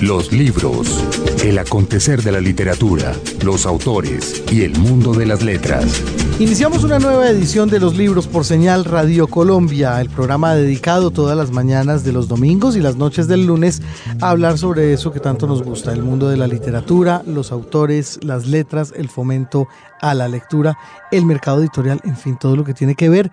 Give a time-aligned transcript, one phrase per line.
[0.00, 1.04] Los libros,
[1.44, 3.12] el acontecer de la literatura,
[3.44, 6.02] los autores y el mundo de las letras.
[6.38, 11.34] Iniciamos una nueva edición de los libros por señal Radio Colombia, el programa dedicado todas
[11.36, 13.80] las mañanas de los domingos y las noches del lunes
[14.20, 18.20] a hablar sobre eso que tanto nos gusta, el mundo de la literatura, los autores,
[18.22, 19.66] las letras, el fomento
[20.00, 20.76] a la lectura,
[21.10, 23.30] el mercado editorial, en fin, todo lo que tiene que ver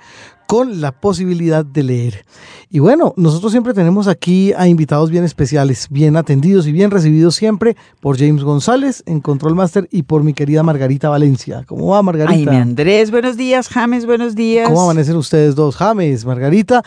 [0.48, 2.26] con la posibilidad de leer.
[2.70, 7.36] Y bueno, nosotros siempre tenemos aquí a invitados bien especiales, bien atendidos y bien recibidos
[7.36, 11.64] siempre por James González en Control Master y por mi querida Margarita Valencia.
[11.66, 12.52] ¿Cómo va Margarita?
[12.52, 13.68] Jaime Andrés, buenos días.
[13.68, 14.68] James, buenos días.
[14.68, 15.76] ¿Cómo amanecen ustedes dos?
[15.76, 16.84] James, Margarita.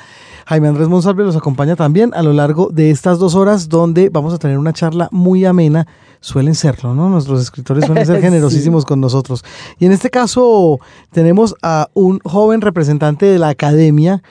[0.47, 4.33] Jaime Andrés Monsalve los acompaña también a lo largo de estas dos horas donde vamos
[4.33, 5.89] a tener una charla muy amena
[6.27, 7.09] suelen serlo, ¿no?
[7.09, 9.45] Nuestros escritores suelen ser generosísimos con nosotros.
[9.79, 10.81] Y en este caso
[11.13, 14.23] tenemos a un joven representante de la academia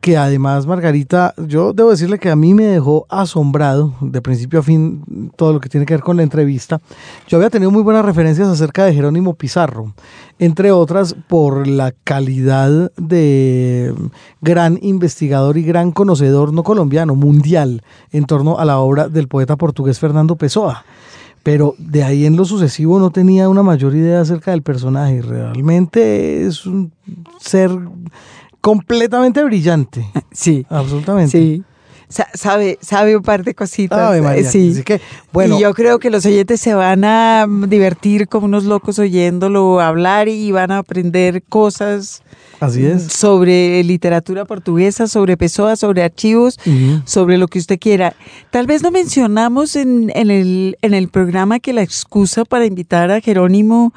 [0.00, 4.62] que además Margarita, yo debo decirle que a mí me dejó asombrado de principio a
[4.62, 6.80] fin todo lo que tiene que ver con la entrevista.
[7.28, 9.94] Yo había tenido muy buenas referencias acerca de Jerónimo Pizarro,
[10.38, 13.94] entre otras por la calidad de
[14.40, 19.56] gran investigador y gran conocedor no colombiano, mundial, en torno a la obra del poeta
[19.56, 20.84] portugués Fernando Pessoa
[21.46, 25.22] pero de ahí en lo sucesivo no tenía una mayor idea acerca del personaje.
[25.22, 26.92] Realmente es un
[27.38, 27.70] ser
[28.60, 30.04] completamente brillante.
[30.32, 30.66] Sí.
[30.68, 31.38] Absolutamente.
[31.38, 31.62] Sí.
[32.08, 34.20] Sabe, sabe un par de cositas.
[34.20, 34.50] María.
[34.50, 34.70] Sí.
[34.72, 35.00] Así que,
[35.32, 35.56] bueno.
[35.56, 40.28] Y yo creo que los oyentes se van a divertir como unos locos oyéndolo hablar
[40.28, 42.22] y van a aprender cosas
[42.60, 43.02] Así es.
[43.12, 46.58] Sobre literatura portuguesa, sobre Pessoa, sobre archivos,
[47.04, 48.14] sobre lo que usted quiera.
[48.50, 53.10] Tal vez no mencionamos en, en, el, en el programa que la excusa para invitar
[53.10, 53.92] a Jerónimo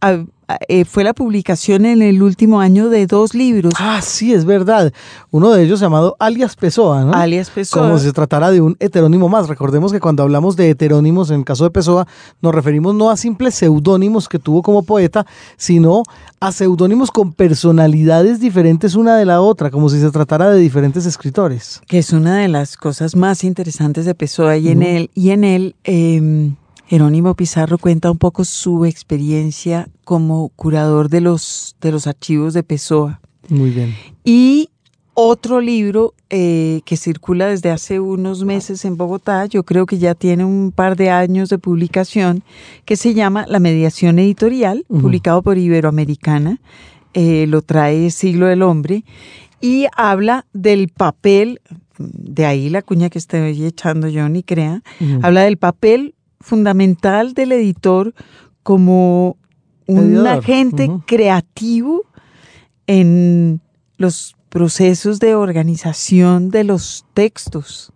[0.00, 0.24] a,
[0.68, 3.74] eh, fue la publicación en el último año de dos libros.
[3.78, 4.92] Ah, sí, es verdad.
[5.30, 7.12] Uno de ellos llamado Alias Pessoa, ¿no?
[7.12, 7.86] Alias Pessoa.
[7.86, 9.48] Como si se tratara de un heterónimo más.
[9.48, 12.06] Recordemos que cuando hablamos de heterónimos, en el caso de Pessoa,
[12.42, 16.02] nos referimos no a simples seudónimos que tuvo como poeta, sino
[16.40, 21.06] a seudónimos con personalidades diferentes una de la otra, como si se tratara de diferentes
[21.06, 21.80] escritores.
[21.86, 25.44] Que es una de las cosas más interesantes de Pessoa y en él, y en
[25.44, 26.56] él em,
[26.86, 32.62] Jerónimo Pizarro cuenta un poco su experiencia como curador de los, de los archivos de
[32.62, 33.20] Pessoa.
[33.48, 33.94] Muy bien.
[34.22, 34.70] Y
[35.14, 40.14] otro libro eh, que circula desde hace unos meses en Bogotá, yo creo que ya
[40.14, 42.42] tiene un par de años de publicación,
[42.84, 46.60] que se llama La Mediación Editorial, publicado por Iberoamericana,
[47.14, 49.04] eh, lo trae Siglo del Hombre,
[49.60, 51.60] y habla del papel,
[51.96, 54.82] de ahí la cuña que estoy echando yo, ni crea,
[55.22, 58.14] habla del papel fundamental del editor
[58.62, 59.36] como
[59.86, 62.04] un agente creativo
[62.86, 63.60] en
[63.96, 67.93] los procesos de organización de los textos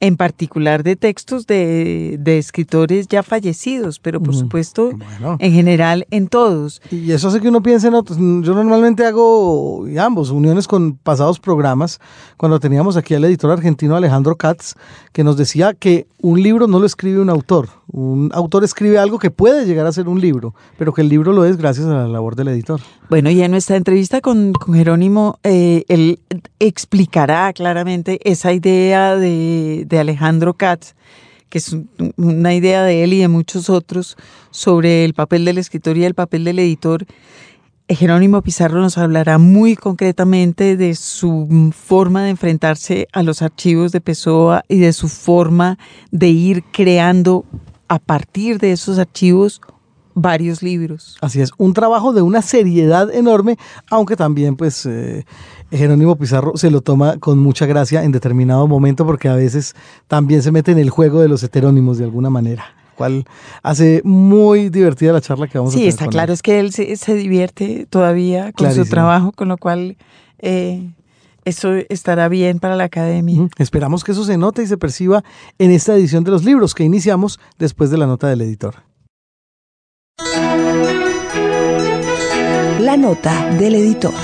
[0.00, 4.90] en particular de textos de, escritores ya fallecidos, pero por supuesto
[5.38, 6.80] en general en todos.
[6.90, 8.18] Y eso hace que uno piense en otros.
[8.18, 12.00] Yo normalmente hago ambos, uniones con pasados programas,
[12.36, 14.74] cuando teníamos aquí al editor argentino Alejandro Katz,
[15.12, 19.18] que nos decía que un libro no lo escribe un autor, un autor escribe algo
[19.18, 21.94] que puede llegar a ser un libro, pero que el libro lo es gracias a
[21.94, 22.80] la labor del editor.
[23.08, 26.20] Bueno, y en nuestra entrevista con, Jerónimo, eh, él
[26.58, 30.94] explicará claramente esa idea de, Alejandro Katz,
[31.48, 31.76] que es
[32.16, 34.16] una idea de él y de muchos otros,
[34.50, 37.06] sobre el papel del escritor y el papel del editor.
[37.88, 44.02] Jerónimo Pizarro nos hablará muy concretamente de su forma de enfrentarse a los archivos de
[44.02, 45.78] Pessoa y de su forma
[46.10, 47.46] de ir creando
[47.88, 49.60] a partir de esos archivos
[50.14, 51.16] varios libros.
[51.20, 53.56] Así es, un trabajo de una seriedad enorme,
[53.88, 55.24] aunque también pues eh,
[55.70, 59.74] Jerónimo Pizarro se lo toma con mucha gracia en determinado momento porque a veces
[60.06, 63.26] también se mete en el juego de los heterónimos de alguna manera cual
[63.62, 65.84] hace muy divertida la charla que vamos a tener.
[65.84, 69.96] Sí, está claro, es que él se, divierte todavía con su trabajo, con lo cual
[70.40, 70.90] eh,
[71.48, 73.48] eso estará bien para la academia.
[73.58, 75.24] Esperamos que eso se note y se perciba
[75.58, 78.76] en esta edición de los libros que iniciamos después de la nota del editor.
[82.80, 84.14] La nota del editor.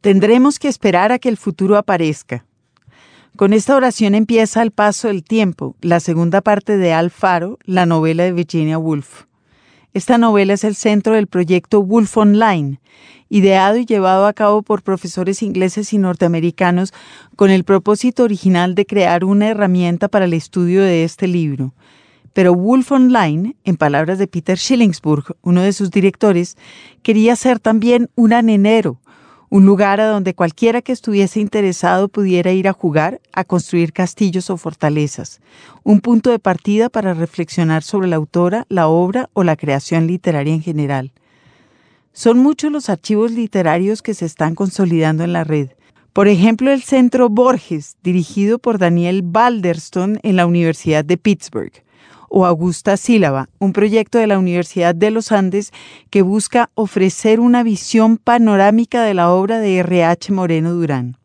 [0.00, 2.44] Tendremos que esperar a que el futuro aparezca.
[3.36, 8.24] Con esta oración empieza El paso del tiempo, la segunda parte de Alfaro, la novela
[8.24, 9.24] de Virginia Woolf.
[9.96, 12.80] Esta novela es el centro del proyecto Woolf Online,
[13.30, 16.92] ideado y llevado a cabo por profesores ingleses y norteamericanos
[17.34, 21.72] con el propósito original de crear una herramienta para el estudio de este libro,
[22.34, 26.58] Pero Wolf Online, en palabras de Peter Schillingsburg, uno de sus directores,
[27.02, 29.00] quería ser también un anenero,
[29.48, 34.50] un lugar a donde cualquiera que estuviese interesado pudiera ir a jugar, a construir castillos
[34.50, 35.40] o fortalezas,
[35.84, 40.54] un punto de partida para reflexionar sobre la autora, la obra o la creación literaria
[40.54, 41.12] en general.
[42.12, 45.70] Son muchos los archivos literarios que se están consolidando en la red.
[46.12, 51.84] Por ejemplo, el Centro Borges, dirigido por Daniel Balderston en la Universidad de Pittsburgh,
[52.28, 55.72] o Augusta Sílaba, un proyecto de la Universidad de los Andes
[56.10, 60.32] que busca ofrecer una visión panorámica de la obra de R.H.
[60.32, 61.16] Moreno Durán.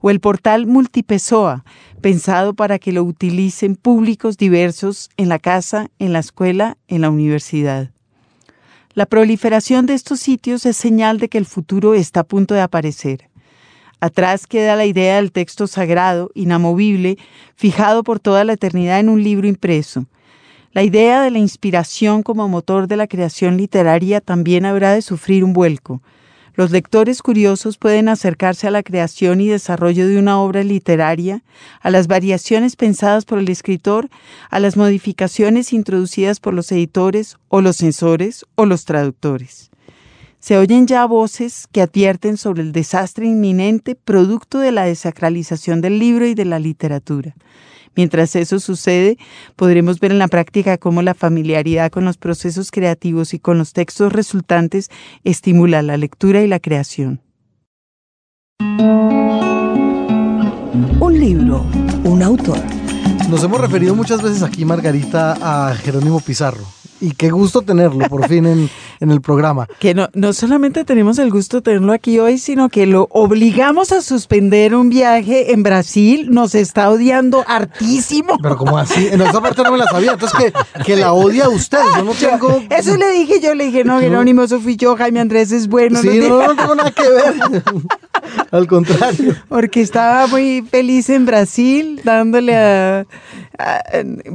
[0.00, 1.64] O el portal Multipesoa,
[2.00, 7.10] pensado para que lo utilicen públicos diversos en la casa, en la escuela, en la
[7.10, 7.90] universidad.
[8.94, 12.62] La proliferación de estos sitios es señal de que el futuro está a punto de
[12.62, 13.28] aparecer.
[14.00, 17.18] Atrás queda la idea del texto sagrado, inamovible,
[17.56, 20.06] fijado por toda la eternidad en un libro impreso.
[20.72, 25.42] La idea de la inspiración como motor de la creación literaria también habrá de sufrir
[25.42, 26.02] un vuelco.
[26.54, 31.42] Los lectores curiosos pueden acercarse a la creación y desarrollo de una obra literaria,
[31.80, 34.10] a las variaciones pensadas por el escritor,
[34.50, 39.70] a las modificaciones introducidas por los editores o los censores o los traductores.
[40.40, 45.98] Se oyen ya voces que advierten sobre el desastre inminente producto de la desacralización del
[45.98, 47.34] libro y de la literatura.
[47.96, 49.18] Mientras eso sucede,
[49.56, 53.72] podremos ver en la práctica cómo la familiaridad con los procesos creativos y con los
[53.72, 54.88] textos resultantes
[55.24, 57.20] estimula la lectura y la creación.
[61.00, 61.64] Un libro,
[62.04, 62.60] un autor.
[63.28, 68.28] Nos hemos referido muchas veces aquí, Margarita, a Jerónimo Pizarro y qué gusto tenerlo por
[68.28, 69.66] fin en, en, el programa.
[69.78, 73.92] Que no, no solamente tenemos el gusto de tenerlo aquí hoy, sino que lo obligamos
[73.92, 76.28] a suspender un viaje en Brasil.
[76.30, 78.38] Nos está odiando hartísimo.
[78.42, 80.12] Pero como así, en esa parte no me la sabía.
[80.12, 81.78] Entonces que, que la odia usted.
[81.96, 82.62] Yo no tengo.
[82.70, 86.00] Eso le dije yo, le dije, no, Jerónimo, eso fui yo, Jaime Andrés es bueno.
[86.00, 87.62] Sí, no, no tengo nada que ver.
[88.50, 89.34] Al contrario.
[89.48, 93.06] Porque estaba muy feliz en Brasil, dándole a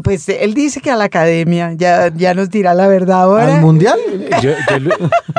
[0.04, 3.56] pues él dice que a la academia, ya, ya nos dirá la verdad ahora.
[3.56, 3.98] ¿Al mundial?
[4.42, 4.52] Yo,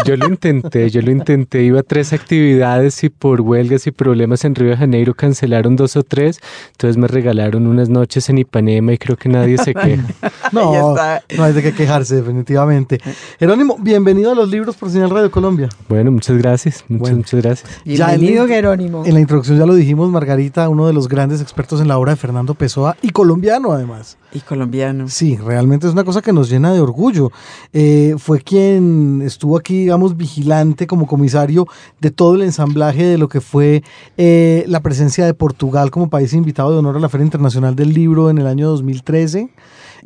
[0.06, 4.44] yo, lo, intenté, yo lo intenté, iba a tres actividades y por huelgas y problemas
[4.46, 6.40] en Río de Janeiro cancelaron dos o tres,
[6.72, 10.02] entonces me regalaron unas noches en Ipanema y creo que nadie se queja.
[10.52, 10.94] no,
[11.36, 13.00] no hay de qué quejarse definitivamente.
[13.38, 15.68] Jerónimo, bienvenido a los libros por Señal Radio Colombia.
[15.90, 17.80] Bueno, muchas gracias, muchas, muchas gracias.
[17.84, 19.04] Bienvenido Jerónimo.
[19.04, 22.12] En la introducción ya lo dijimos, Margarita, uno de los grandes expertos en la obra
[22.12, 24.16] de Fernando Pessoa y colombiano además.
[24.32, 25.08] Y colombiano.
[25.08, 27.30] Sí, realmente es una cosa que nos llena de orgullo.
[27.72, 31.66] Eh, fue quien estuvo aquí, digamos, vigilante como comisario
[32.00, 33.82] de todo el ensamblaje de lo que fue
[34.16, 37.94] eh, la presencia de Portugal como país invitado de honor a la Feria Internacional del
[37.94, 39.50] Libro en el año 2013.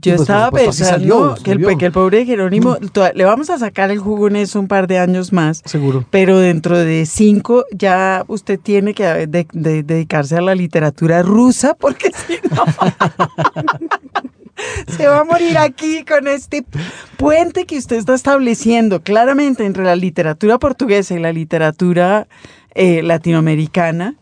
[0.01, 3.17] Yo pues, estaba pensando que, el, que, el, pobre Jerónimo, mm.
[3.17, 5.61] le vamos a sacar el jugo en eso un par de años más.
[5.65, 6.05] Seguro.
[6.11, 12.39] Pero dentro de cinco ya usted tiene que dedicarse a la literatura rusa porque si
[12.49, 12.65] no...
[14.97, 16.65] se va a morir aquí con este
[17.17, 22.29] puente que usted está estableciendo claramente entre la literatura portuguesa y la literatura
[22.75, 24.17] eh, latinoamericana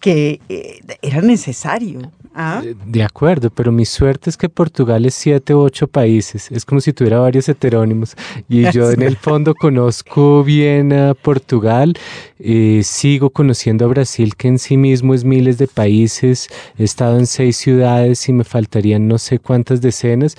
[0.00, 2.12] que eh, era necesario.
[2.36, 2.62] ¿Ah?
[2.84, 6.50] De acuerdo, pero mi suerte es que Portugal es siete u ocho países.
[6.50, 8.16] Es como si tuviera varios heterónimos.
[8.48, 11.96] Y yo en el fondo conozco bien a Portugal,
[12.40, 16.48] eh, sigo conociendo a Brasil, que en sí mismo es miles de países.
[16.76, 20.36] He estado en seis ciudades y me faltarían no sé cuántas decenas.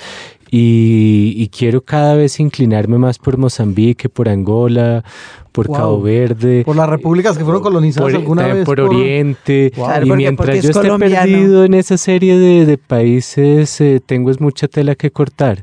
[0.51, 5.03] Y, quiero cada vez inclinarme más por Mozambique, por Angola,
[5.51, 6.63] por Cabo Verde.
[6.65, 8.65] Por las repúblicas que fueron colonizadas alguna vez.
[8.65, 9.71] Por, Oriente.
[10.03, 14.95] y mientras yo esté perdido en esa serie de, países, eh, tengo es mucha tela
[14.95, 15.61] que cortar.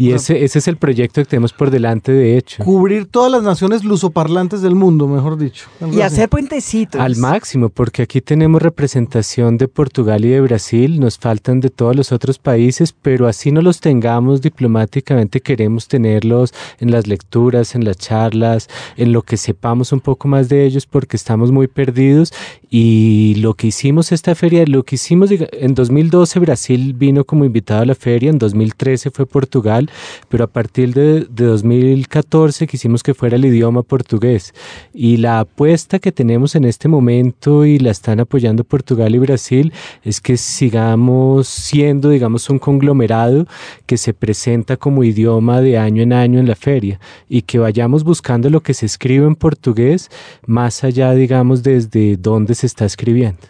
[0.00, 2.62] Y ese, ese es el proyecto que tenemos por delante, de hecho.
[2.62, 5.66] Cubrir todas las naciones lusoparlantes del mundo, mejor dicho.
[5.92, 7.00] Y hacer puentecitos.
[7.00, 11.96] Al máximo, porque aquí tenemos representación de Portugal y de Brasil, nos faltan de todos
[11.96, 17.84] los otros países, pero así no los tengamos diplomáticamente, queremos tenerlos en las lecturas, en
[17.84, 22.32] las charlas, en lo que sepamos un poco más de ellos, porque estamos muy perdidos.
[22.70, 27.82] Y lo que hicimos esta feria, lo que hicimos en 2012 Brasil vino como invitado
[27.82, 29.87] a la feria, en 2013 fue Portugal,
[30.28, 34.54] pero a partir de, 2014 quisimos que fuera el idioma portugués.
[34.92, 39.72] Y la apuesta que tenemos en este momento y la están apoyando Portugal y Brasil
[40.02, 43.46] es que sigamos siendo, digamos, un conglomerado
[43.86, 48.04] que se presenta como idioma de año en año en la feria y que vayamos
[48.04, 50.10] buscando lo que se escribe en portugués
[50.46, 53.40] más allá, digamos, desde dónde se está escribiendo.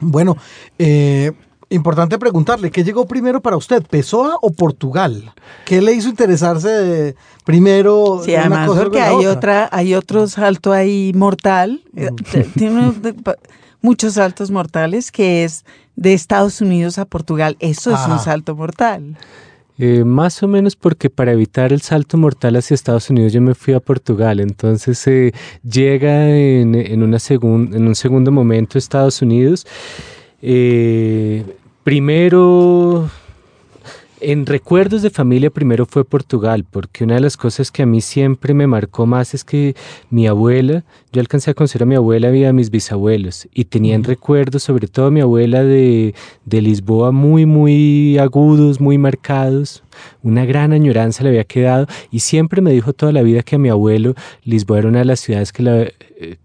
[0.00, 0.36] Bueno,
[0.78, 1.32] eh,
[1.68, 5.32] Importante preguntarle, ¿qué llegó primero para usted, Pessoa o Portugal?
[5.64, 8.20] ¿Qué le hizo interesarse de- primero?
[8.24, 9.30] Sí, una además cosa porque hay otra?
[9.32, 12.92] otra, hay otro salto ahí mortal, eh, t- tiene
[13.82, 15.64] muchos saltos mortales que es
[15.96, 17.56] de Estados Unidos a Portugal.
[17.58, 19.16] Eso es un salto mortal.
[19.78, 23.54] Eh, más o menos porque para evitar el salto mortal hacia Estados Unidos yo me
[23.54, 25.32] fui a Portugal, entonces eh,
[25.68, 29.66] llega en, en una segun- en un segundo momento a Estados Unidos.
[30.42, 31.44] Eh,
[31.82, 33.08] primero,
[34.20, 38.00] en recuerdos de familia, primero fue Portugal, porque una de las cosas que a mí
[38.00, 39.74] siempre me marcó más es que
[40.10, 44.04] mi abuela, yo alcancé a conocer a mi abuela y a mis bisabuelos, y tenían
[44.04, 46.14] recuerdos, sobre todo mi abuela de,
[46.44, 49.82] de Lisboa, muy, muy agudos, muy marcados.
[50.22, 53.58] Una gran añoranza le había quedado, y siempre me dijo toda la vida que a
[53.58, 54.14] mi abuelo
[54.44, 56.36] Lisboa era una de las ciudades que la, eh,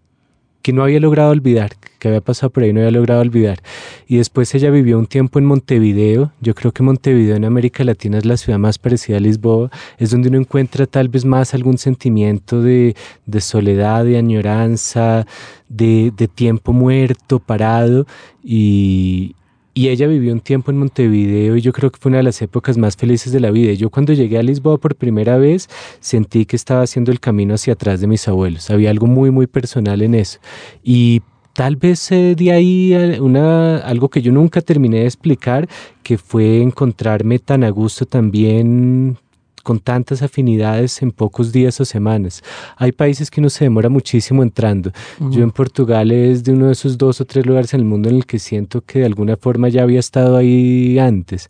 [0.62, 3.62] que no había logrado olvidar, que había pasado por ahí no había logrado olvidar.
[4.08, 6.32] Y después ella vivió un tiempo en Montevideo.
[6.42, 9.72] Yo creo que Montevideo en América Latina es la ciudad más parecida a Lisboa.
[9.98, 15.26] Es donde uno encuentra tal vez más algún sentimiento de, de soledad, de añoranza,
[15.70, 18.06] de, de tiempo muerto, parado.
[18.44, 19.36] Y,
[19.74, 22.42] y ella vivió un tiempo en Montevideo y yo creo que fue una de las
[22.42, 23.74] épocas más felices de la vida.
[23.74, 27.74] Yo cuando llegué a Lisboa por primera vez sentí que estaba haciendo el camino hacia
[27.74, 28.70] atrás de mis abuelos.
[28.70, 30.40] Había algo muy, muy personal en eso.
[30.84, 31.22] Y
[31.54, 35.70] tal vez eh, de ahí eh, una, algo que yo nunca terminé de explicar,
[36.04, 39.18] que fue encontrarme tan a gusto también
[39.64, 42.44] con tantas afinidades en pocos días o semanas.
[42.78, 44.92] Hay países que uno se demora muchísimo entrando.
[45.20, 48.10] Yo en Portugal es de uno de esos dos o tres lugares en el mundo
[48.10, 51.50] en el que siento que de alguna forma ya había estado ahí antes.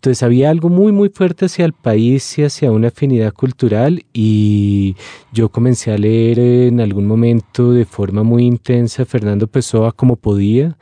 [0.00, 4.96] Entonces había algo muy muy fuerte hacia el país y hacia una afinidad cultural y
[5.30, 10.78] yo comencé a leer en algún momento de forma muy intensa Fernando Pessoa como podía,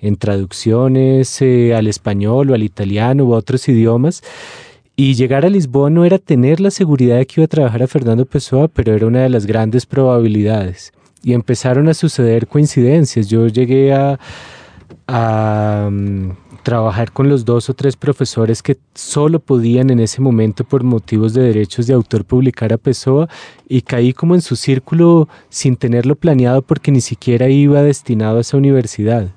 [0.00, 4.22] en traducciones eh, al español o al italiano o a otros idiomas.
[4.94, 7.86] Y llegar a Lisboa no era tener la seguridad de que iba a trabajar a
[7.86, 10.92] Fernando Pessoa, pero era una de las grandes probabilidades.
[11.22, 13.28] Y empezaron a suceder coincidencias.
[13.28, 14.18] Yo llegué a,
[15.06, 16.30] a mm,
[16.62, 21.34] trabajar con los dos o tres profesores que solo podían en ese momento por motivos
[21.34, 23.28] de derechos de autor publicar a Pessoa
[23.68, 28.40] y caí como en su círculo sin tenerlo planeado porque ni siquiera iba destinado a
[28.42, 29.28] esa universidad.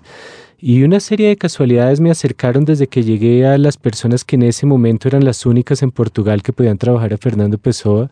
[0.59, 4.43] Y una serie de casualidades me acercaron desde que llegué a las personas que en
[4.43, 8.09] ese momento eran las únicas en Portugal que podían trabajar a Fernando Pessoa.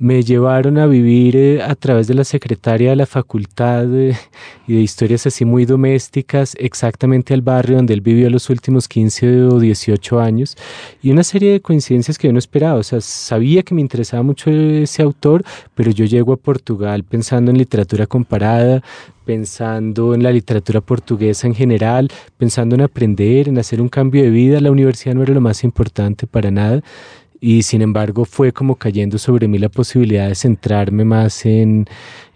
[0.00, 4.16] Me llevaron a vivir eh, a través de la secretaria de la facultad eh,
[4.68, 9.42] y de historias así muy domésticas, exactamente al barrio donde él vivió los últimos 15
[9.46, 10.56] o 18 años.
[11.02, 12.78] Y una serie de coincidencias que yo no esperaba.
[12.78, 15.42] O sea, sabía que me interesaba mucho ese autor,
[15.74, 18.84] pero yo llego a Portugal pensando en literatura comparada,
[19.24, 24.30] pensando en la literatura portuguesa en general, pensando en aprender, en hacer un cambio de
[24.30, 24.60] vida.
[24.60, 26.82] La universidad no era lo más importante para nada.
[27.40, 31.86] Y sin embargo fue como cayendo sobre mí la posibilidad de centrarme más en,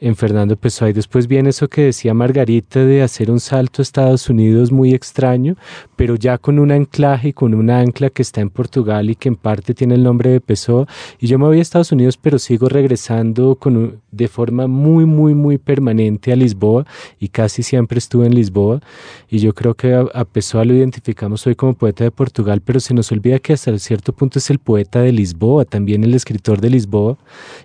[0.00, 0.90] en Fernando Pessoa.
[0.90, 4.94] Y después viene eso que decía Margarita de hacer un salto a Estados Unidos muy
[4.94, 5.56] extraño,
[5.96, 9.28] pero ya con un anclaje y con una ancla que está en Portugal y que
[9.28, 10.86] en parte tiene el nombre de Pessoa.
[11.18, 15.04] Y yo me voy a Estados Unidos, pero sigo regresando con un- de forma muy,
[15.04, 16.86] muy, muy permanente a Lisboa
[17.18, 18.80] y casi siempre estuve en Lisboa.
[19.28, 22.78] Y yo creo que a, a Pessoa lo identificamos hoy como poeta de Portugal, pero
[22.78, 26.60] se nos olvida que hasta cierto punto es el poeta de Lisboa, también el escritor
[26.60, 27.16] de Lisboa,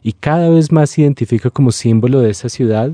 [0.04, 2.92] y cada vez más se identifica como símbolo de esa ciudad.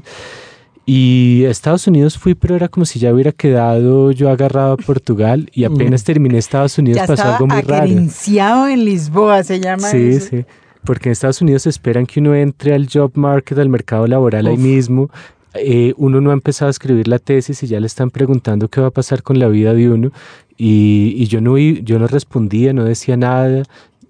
[0.86, 4.78] Y a Estados Unidos fui, pero era como si ya hubiera quedado yo agarrado a
[4.78, 8.68] Portugal y apenas terminé Estados Unidos Ya pasó estaba algo muy raro.
[8.68, 10.28] en Lisboa, se llama Sí, eso.
[10.30, 10.46] sí.
[10.84, 14.56] Porque en Estados Unidos esperan que uno entre al job market, al mercado laboral ahí
[14.56, 14.60] Uf.
[14.60, 15.10] mismo.
[15.54, 18.82] Eh, uno no ha empezado a escribir la tesis y ya le están preguntando qué
[18.82, 20.12] va a pasar con la vida de uno.
[20.58, 23.64] Y, y yo, no, yo no respondía, no decía nada.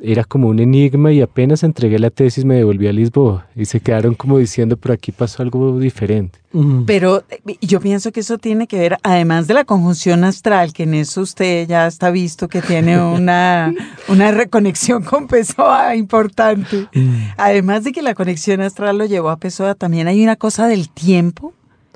[0.05, 3.47] Era como un enigma y apenas entregué la tesis me devolví a Lisboa.
[3.55, 6.39] Y se quedaron como diciendo, pero aquí pasó algo diferente.
[6.51, 6.83] Ujú.
[6.85, 7.23] Pero
[7.61, 11.21] yo pienso que eso tiene que ver, además de la conjunción astral, que en eso
[11.21, 13.73] usted ya está visto que tiene una,
[14.09, 16.89] una reconexión con Pessoa importante.
[17.37, 20.89] Además de que la conexión astral lo llevó a Pessoa, también hay una cosa del
[20.89, 21.53] tiempo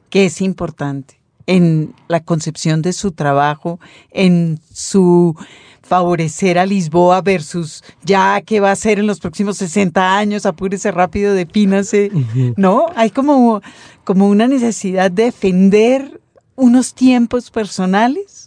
[0.09, 1.16] que es importante
[1.47, 3.79] en la concepción de su trabajo,
[4.11, 5.35] en su
[5.81, 10.91] favorecer a Lisboa versus ya qué va a hacer en los próximos 60 años, apúrese
[10.91, 12.11] rápido, depínase.
[12.57, 12.87] ¿no?
[12.95, 13.61] Hay como,
[14.03, 16.19] como una necesidad de defender
[16.55, 18.46] unos tiempos personales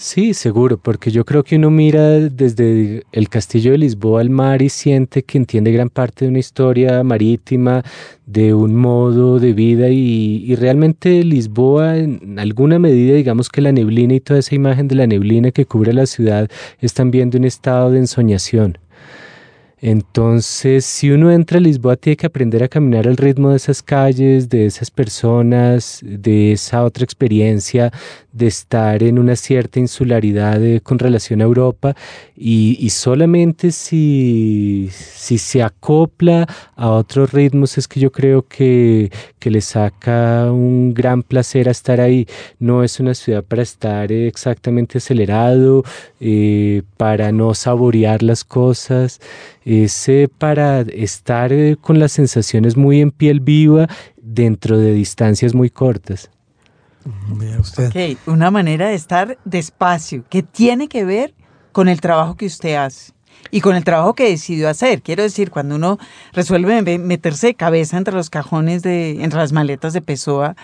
[0.00, 4.62] Sí, seguro, porque yo creo que uno mira desde el castillo de Lisboa al mar
[4.62, 7.82] y siente que entiende gran parte de una historia marítima,
[8.24, 13.72] de un modo de vida y, y realmente Lisboa en alguna medida, digamos que la
[13.72, 17.44] neblina y toda esa imagen de la neblina que cubre la ciudad están viendo un
[17.44, 18.78] estado de ensoñación.
[19.80, 23.82] Entonces, si uno entra a Lisboa, tiene que aprender a caminar al ritmo de esas
[23.82, 27.92] calles, de esas personas, de esa otra experiencia,
[28.32, 31.94] de estar en una cierta insularidad con relación a Europa
[32.36, 39.60] y, solamente si, se acopla a otros ritmos es que yo creo que, que, le
[39.60, 42.26] saca un gran placer a estar ahí.
[42.58, 45.84] No es una ciudad para estar exactamente acelerado,
[46.20, 49.20] eh, para no saborear las cosas
[49.68, 50.08] es
[50.38, 56.30] para estar eh, con las sensaciones muy en piel viva dentro de distancias muy cortas.
[57.60, 58.16] usted.
[58.26, 61.34] una manera de estar despacio, que tiene que ver
[61.72, 63.12] con el trabajo que usted hace
[63.50, 65.02] y con el trabajo que decidió hacer.
[65.02, 65.98] Quiero decir, cuando uno
[66.32, 70.56] resuelve meterse de cabeza entre los cajones de, entre las maletas de Pessoa,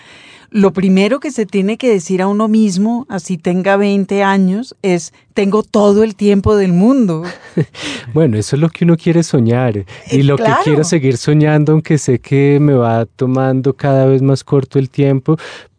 [0.51, 5.13] lo primero que se tiene que decir a uno mismo, así tenga 20 años, es,
[5.33, 7.23] tengo todo el tiempo del mundo.
[8.13, 11.97] bueno, eso es lo que uno quiere soñar y lo que quiero seguir soñando, aunque
[11.97, 15.37] sé que me va tomando cada vez más corto el tiempo,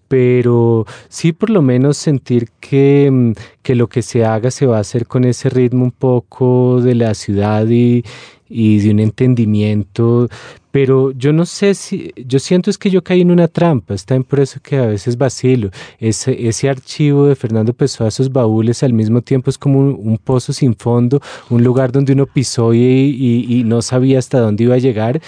[0.09, 3.33] pero sí por lo menos sentir que, mm,
[3.63, 6.95] que, lo que se haga se va a hacer con ese ritmo un poco de
[6.95, 8.05] la ciudad y,
[8.49, 10.29] y de un entendimiento,
[10.77, 14.21] pero yo no sé si, yo siento es que yo caí en una trampa, está
[14.21, 15.71] por eso que a veces vacilo.
[15.99, 20.53] Ese, ese archivo de Fernando Pessoa, esos baúles, al mismo tiempo es como un, pozo
[20.53, 24.79] sin fondo, un lugar donde uno pisó y, y, no sabía hasta dónde iba a
[24.79, 25.23] llegar.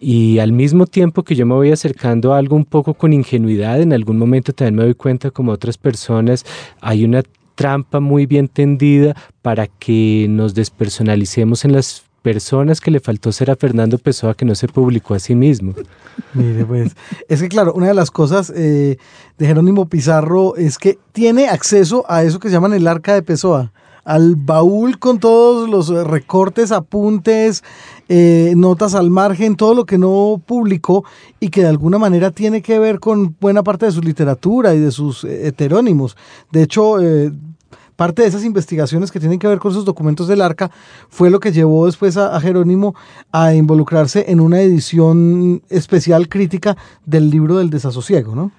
[0.00, 3.82] Y al mismo tiempo que yo me voy acercando a algo un poco con ingenuidad,
[3.82, 6.44] en algún momento también me doy cuenta como otras personas,
[6.80, 7.24] hay una
[7.56, 13.50] trampa muy bien tendida para que nos despersonalicemos en las personas que le faltó ser
[13.50, 15.74] a Fernando Pessoa que no se publicó a sí mismo.
[16.32, 16.96] Mire, pues,
[17.28, 18.96] es que claro, una de las cosas eh,
[19.36, 23.22] de Jerónimo Pizarro es que tiene acceso a eso que se llaman el arca de
[23.22, 23.72] Pessoa,
[24.04, 27.62] al baúl con todos los recortes, apuntes,
[28.08, 31.04] eh, notas al margen, todo lo que no publicó
[31.40, 34.78] y que de alguna manera tiene que ver con buena parte de su literatura y
[34.78, 36.16] de sus eh, heterónimos.
[36.50, 36.96] De hecho,
[37.96, 40.70] parte de esas investigaciones que tienen que ver con esos documentos del arca
[41.08, 42.94] fue lo que llevó después a, Jerónimo
[43.32, 46.76] a involucrarse en una edición especial crítica
[47.06, 48.52] del libro del desasosiego, ¿no?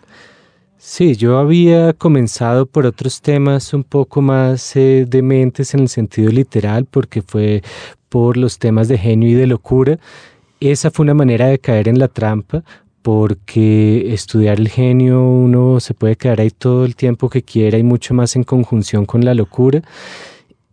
[0.77, 6.29] Sí, yo había comenzado por otros temas un poco más eh, dementes en el sentido
[6.29, 7.63] literal, porque fue
[8.07, 9.97] por los temas de genio y de locura.
[10.59, 12.63] Esa fue una manera de caer en la trampa,
[13.05, 17.83] porque estudiar el genio uno se puede quedar ahí todo el tiempo que quiera y
[17.83, 19.83] mucho más en conjunción con la locura.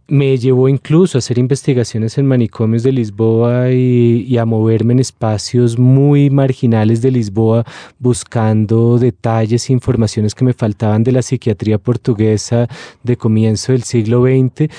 [0.08, 5.78] Me llevó incluso a hacer investigaciones en manicomios de Lisboa y, a moverme en espacios
[5.78, 7.66] muy marginales de Lisboa
[7.98, 12.66] buscando detalles e informaciones que me faltaban de la psiquiatría portuguesa
[13.02, 14.70] de comienzo del siglo XX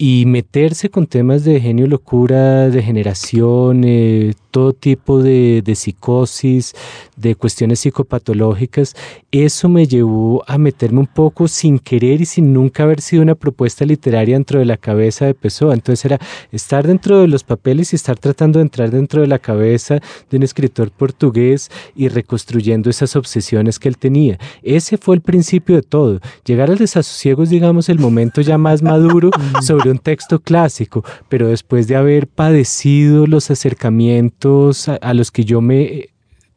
[0.00, 6.74] y meterse con temas de genio, locura, degeneración, eh, todo tipo de, psicosis,
[7.16, 8.94] de cuestiones psicopatológicas,
[9.30, 13.34] eso me llevó a meterme un poco sin querer y sin nunca haber sido una
[13.34, 15.74] propuesta literaria dentro de la cabeza de Pessoa.
[15.74, 16.18] Entonces era
[16.52, 20.36] estar dentro de los papeles y estar tratando de entrar dentro de la cabeza de
[20.36, 24.38] un escritor portugués y reconstruyendo esas obsesiones que él tenía.
[24.62, 26.20] Ese fue el principio de todo.
[26.44, 29.30] Llegar al desasosiego es, digamos, el momento ya más maduro
[29.62, 35.60] sobre un texto clásico, pero después de haber padecido los acercamientos, a, los que yo
[35.60, 36.08] me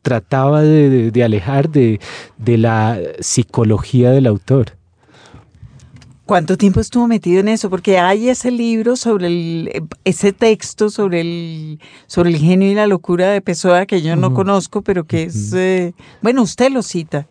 [0.02, 2.00] trataba de, alejar de,
[2.38, 4.78] la psicología del autor.
[6.26, 7.70] ¿Cuánto tiempo estuvo metido en eso?
[7.70, 12.88] Porque hay ese libro sobre el, ese texto sobre el, sobre el genio y la
[12.88, 17.28] locura de Pessoa que yo no conozco, pero que es, eh, bueno, usted lo cita.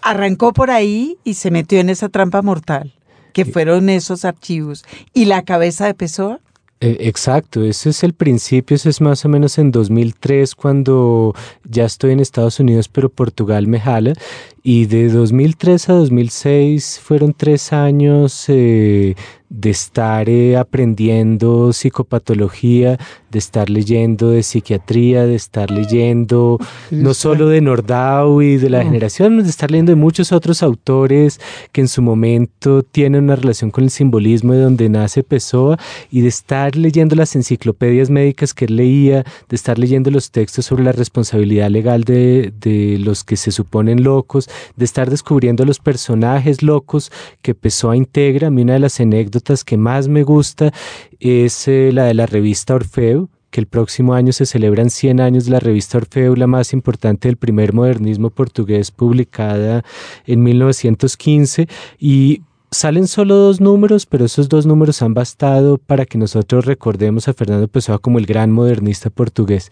[0.00, 2.94] Arrancó por ahí y se metió en esa trampa mortal,
[3.32, 4.84] que fueron esos archivos.
[5.14, 6.40] ¿Y la cabeza de Pessoa?
[6.82, 11.84] Eh, exacto, ese es el principio, ese es más o menos en 2003 cuando ya
[11.84, 14.14] estoy en Estados Unidos, pero Portugal me jala.
[14.62, 19.14] Y de 2003 a 2006 fueron tres años eh,
[19.50, 22.98] de estar eh, aprendiendo psicopatología,
[23.30, 26.58] de estar leyendo de psiquiatría, de estar leyendo
[26.90, 31.40] no solo de Nordau y de la generación, de estar leyendo de muchos otros autores
[31.72, 35.78] que en su momento tienen una relación con el simbolismo de donde nace Pessoa
[36.10, 40.66] y de estar leyendo las enciclopedias médicas que él leía, de estar leyendo los textos
[40.66, 45.78] sobre la responsabilidad legal de, de los que se suponen locos, de estar descubriendo los
[45.78, 47.12] personajes locos
[47.42, 48.48] que Pessoa integra.
[48.48, 50.72] A mí una de las anécdotas que más me gusta
[51.20, 55.44] es eh, la de la revista Orfeo, que el próximo año se celebran 100 años
[55.44, 59.84] de la revista Orfeo, la más importante del primer modernismo portugués, publicada
[60.26, 61.68] en 1915.
[61.98, 67.28] Y salen solo dos números, pero esos dos números han bastado para que nosotros recordemos
[67.28, 69.70] a Fernando Pessoa como el gran modernista portugués.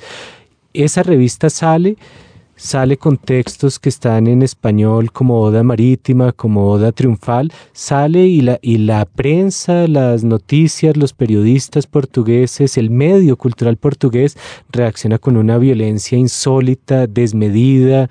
[0.75, 1.97] Esa revista sale
[2.59, 8.41] sale con textos que están en español como Oda Marítima, como Oda Triunfal, sale y
[8.41, 14.37] la, y la prensa, las noticias, los periodistas portugueses, el medio cultural portugués
[14.71, 18.11] reacciona con una violencia insólita, desmedida,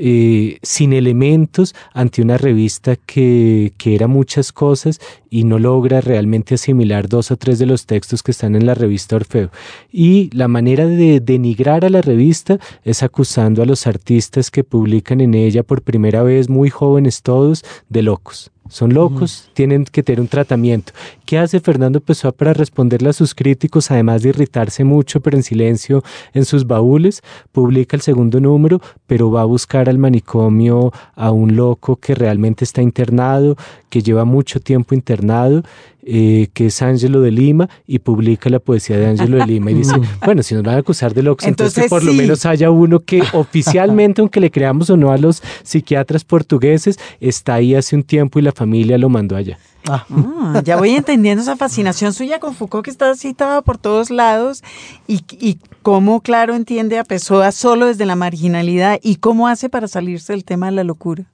[0.00, 6.54] eh, sin elementos ante una revista que, que, era muchas cosas y no logra realmente
[6.54, 9.50] asimilar dos o tres de los textos que están en la revista Orfeo.
[9.90, 15.20] Y la manera de denigrar a la revista es acusando a los artistas que publican
[15.20, 18.52] en ella por primera vez, muy jóvenes todos, de locos.
[18.68, 20.92] Son locos, tienen que tener un tratamiento.
[21.24, 25.42] ¿Qué hace Fernando Pessoa para responderle a sus críticos, además de irritarse mucho, pero en
[25.42, 26.02] silencio
[26.34, 27.22] en sus baúles?
[27.52, 32.64] Publica el segundo número, pero va a buscar al manicomio a un loco que realmente
[32.64, 33.56] está internado,
[33.88, 35.62] que lleva mucho tiempo internado
[36.10, 39.74] eh, que es Ángelo de Lima, y publica la poesía de Ángelo de Lima y
[39.74, 39.92] dice,
[40.24, 43.22] bueno, si nos van a acusar de locos, entonces, por lo menos haya uno que
[43.34, 48.38] oficialmente, aunque le creamos o no a los psiquiatras portugueses, está ahí hace un tiempo
[48.38, 49.58] y la familia lo mandó allá.
[49.88, 50.04] Ah.
[50.10, 54.62] ah ya voy entendiendo esa fascinación suya con Foucault que está citada por todos lados
[55.06, 59.88] y, y cómo, claro, entiende a Pessoa solo desde la marginalidad y cómo hace para
[59.88, 61.24] salirse del tema de la locura.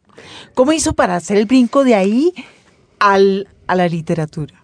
[0.55, 2.33] ¿Cómo hizo para hacer el brinco de ahí
[2.99, 4.55] al, a la literatura?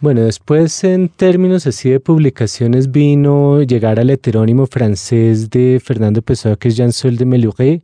[0.00, 6.56] Bueno, después en términos así de publicaciones vino llegar al heterónimo francés de Fernando Pessoa,
[6.56, 7.82] que es Jean-Sol de Meluret,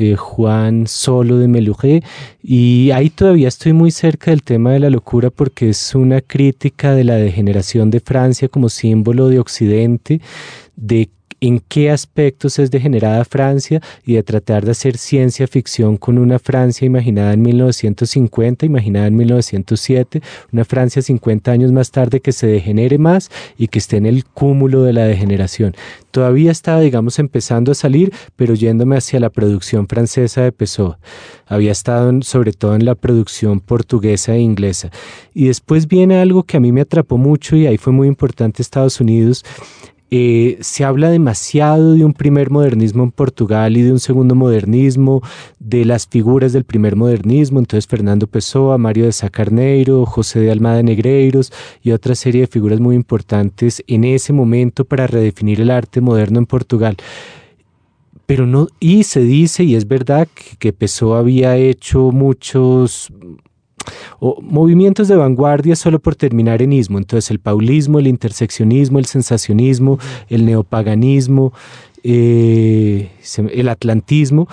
[0.00, 2.04] eh, Juan Solo de Meluret,
[2.42, 6.94] y ahí todavía estoy muy cerca del tema de la locura porque es una crítica
[6.94, 10.20] de la degeneración de Francia como símbolo de Occidente,
[10.76, 11.10] de
[11.40, 16.38] en qué aspectos es degenerada Francia y de tratar de hacer ciencia ficción con una
[16.38, 20.22] Francia imaginada en 1950, imaginada en 1907,
[20.52, 24.24] una Francia 50 años más tarde que se degenere más y que esté en el
[24.24, 25.74] cúmulo de la degeneración.
[26.10, 30.98] Todavía estaba, digamos, empezando a salir, pero yéndome hacia la producción francesa de Pessoa.
[31.46, 34.90] Había estado sobre todo en la producción portuguesa e inglesa.
[35.34, 38.62] Y después viene algo que a mí me atrapó mucho y ahí fue muy importante
[38.62, 39.44] Estados Unidos,
[40.10, 45.22] eh, se habla demasiado de un primer modernismo en Portugal y de un segundo modernismo,
[45.58, 50.82] de las figuras del primer modernismo, entonces Fernando Pessoa, Mario de Sacarneiro, José de Almada
[50.82, 56.00] Negreiros y otra serie de figuras muy importantes en ese momento para redefinir el arte
[56.00, 56.96] moderno en Portugal.
[58.26, 63.12] Pero no, y se dice, y es verdad, que, que Pessoa había hecho muchos
[64.18, 66.98] o movimientos de vanguardia solo por terminar en ismo.
[66.98, 71.52] Entonces el paulismo, el interseccionismo, el sensacionismo, el neopaganismo,
[72.02, 73.10] eh,
[73.52, 74.48] el atlantismo.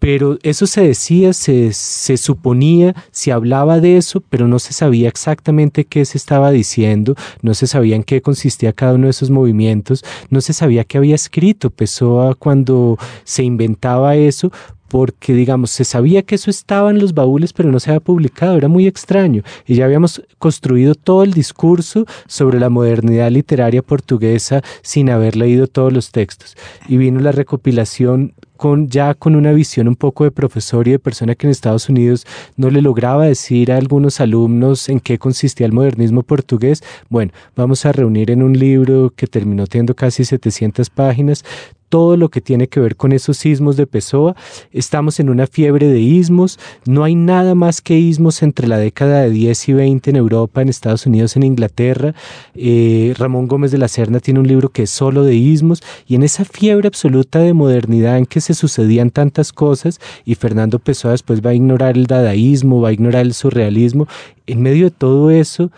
[0.00, 5.08] Pero eso se decía, se, se suponía, se hablaba de eso, pero no se sabía
[5.08, 9.28] exactamente qué se estaba diciendo, no se sabía en qué consistía cada uno de esos
[9.28, 14.50] movimientos, no se sabía qué había escrito Pessoa cuando se inventaba eso,
[14.90, 18.56] porque digamos, se sabía que eso estaba en los baúles, pero no se había publicado,
[18.56, 19.44] era muy extraño.
[19.64, 25.68] Y ya habíamos construido todo el discurso sobre la modernidad literaria portuguesa sin haber leído
[25.68, 26.56] todos los textos.
[26.88, 30.98] Y vino la recopilación con, ya con una visión un poco de profesor y de
[30.98, 32.26] persona que en Estados Unidos
[32.56, 36.82] no le lograba decir a algunos alumnos en qué consistía el modernismo portugués.
[37.08, 41.44] Bueno, vamos a reunir en un libro que terminó teniendo casi 700 páginas
[41.90, 44.34] todo lo que tiene que ver con esos ismos de Pessoa.
[44.72, 49.22] Estamos en una fiebre de ismos, no hay nada más que ismos entre la década
[49.22, 52.14] de 10 y 20 en Europa, en Estados Unidos, en Inglaterra.
[52.54, 56.14] Eh, Ramón Gómez de la Serna tiene un libro que es solo de ismos y
[56.14, 61.12] en esa fiebre absoluta de modernidad en que se sucedían tantas cosas y Fernando Pessoa
[61.12, 64.06] después va a ignorar el dadaísmo, va a ignorar el surrealismo,
[64.46, 65.70] en medio de todo eso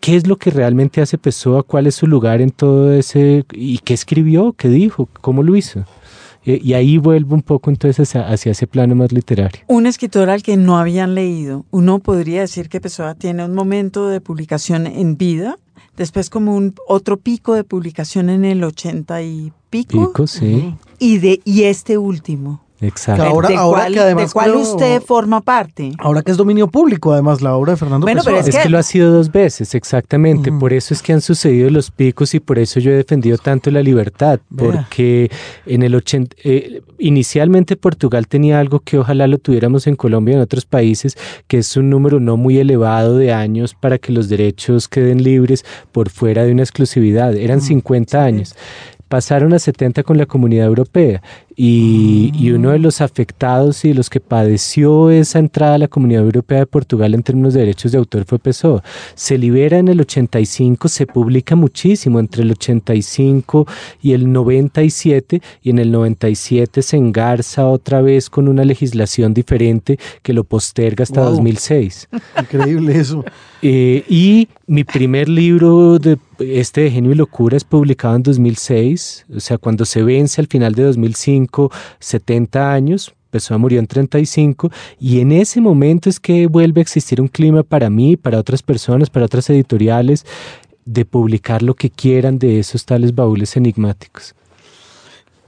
[0.00, 3.78] qué es lo que realmente hace Pessoa, cuál es su lugar en todo ese, y
[3.78, 5.84] qué escribió, qué dijo, cómo lo hizo.
[6.44, 9.60] Y ahí vuelvo un poco entonces hacia, hacia, ese plano más literario.
[9.66, 14.08] Un escritor al que no habían leído, uno podría decir que Pessoa tiene un momento
[14.08, 15.58] de publicación en vida,
[15.98, 20.08] después como un otro pico de publicación en el 80 y pico.
[20.08, 20.74] Pico, sí.
[20.98, 22.62] Y, de, y este último.
[22.80, 23.24] Exacto.
[23.24, 25.92] Ahora, de ahora cuál, que además de cuál creo- usted forma parte.
[25.98, 28.34] Ahora que es dominio público, además, la obra de Fernando Bueno, Pessoa.
[28.36, 30.52] pero Es Es que, que- lo ha sido dos veces, exactamente.
[30.52, 33.70] Por eso es que han sucedido los picos y por eso yo he defendido tanto
[33.70, 34.38] la libertad.
[34.56, 35.30] Porque
[35.66, 40.36] en el 80, eh, inicialmente Portugal tenía algo que ojalá lo tuviéramos en Colombia y
[40.36, 41.16] en otros países,
[41.48, 45.64] que es un número no muy elevado de años para que los derechos queden libres
[45.90, 47.34] por fuera de una exclusividad.
[47.34, 48.54] Eran 50 años.
[49.08, 51.22] Pasaron a 70 con la comunidad europea
[51.60, 55.88] y, y uno de los afectados y de los que padeció esa entrada a la
[55.88, 58.80] comunidad europea de Portugal en términos de derechos de autor fue Pessoa.
[59.16, 63.66] Se libera en el 85, se publica muchísimo entre el 85
[64.00, 69.98] y el 97 y en el 97 se engarza otra vez con una legislación diferente
[70.22, 71.30] que lo posterga hasta Wow.
[71.30, 72.08] 2006.
[72.40, 73.24] Increíble eso.
[73.60, 79.26] Eh, y mi primer libro de este de Genio y Locura es publicado en 2006,
[79.34, 81.47] o sea, cuando se vence al final de 2005,
[82.00, 87.20] 70 años, Pessoa murió en 35 y en ese momento es que vuelve a existir
[87.20, 90.24] un clima para mí, para otras personas, para otras editoriales,
[90.84, 94.34] de publicar lo que quieran de esos tales baúles enigmáticos.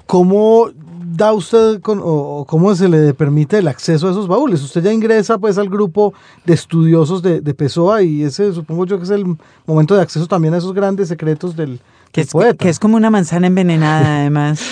[0.06, 0.70] ¿Cómo
[1.16, 4.62] da usted con, o, cómo se le permite el acceso a esos baúles?
[4.62, 6.12] Usted ya ingresa pues al grupo
[6.44, 9.24] de estudiosos de, de Pessoa y ese supongo yo que es el
[9.64, 11.80] momento de acceso también a esos grandes secretos del,
[12.12, 12.56] Que es, poeta.
[12.64, 14.62] que es como una manzana envenenada, además.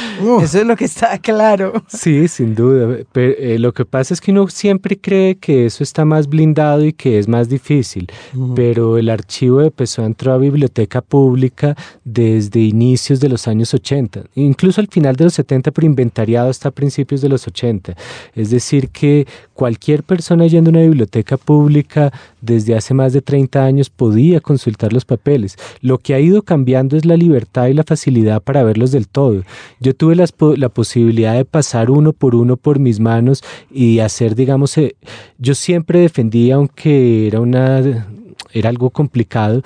[0.43, 1.73] Eso es lo que está claro.
[1.87, 2.99] Sí, sin duda.
[3.13, 6.85] Pero, eh, lo que pasa es que uno siempre cree que eso está más blindado
[6.85, 8.11] y que es más difícil.
[8.55, 14.25] Pero el archivo de Pessoa entró a biblioteca pública desde inicios de los años 80,
[14.35, 17.95] incluso al final de los 70, pero inventariado hasta principios de los 80.
[18.35, 19.27] Es decir, que
[19.59, 24.93] cualquier persona yendo a una biblioteca pública desde hace más de 30 años podía consultar
[24.93, 25.57] los papeles.
[25.81, 29.43] Lo que ha ido cambiando es la libertad y la facilidad para verlos del todo.
[29.81, 34.79] Yo tuve la posibilidad de pasar uno por uno por mis manos y hacer, digamos,
[34.79, 34.95] eh,
[35.39, 38.07] yo siempre defendía, aunque era una
[38.53, 39.63] era algo complicado,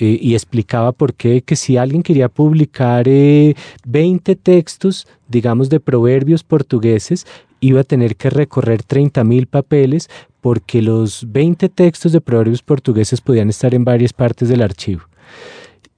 [0.00, 5.80] eh, y explicaba por qué, que si alguien quería publicar eh, 20 textos, digamos, de
[5.80, 7.26] proverbios portugueses,
[7.60, 10.08] iba a tener que recorrer 30 mil papeles
[10.40, 15.02] porque los 20 textos de proverbios portugueses podían estar en varias partes del archivo.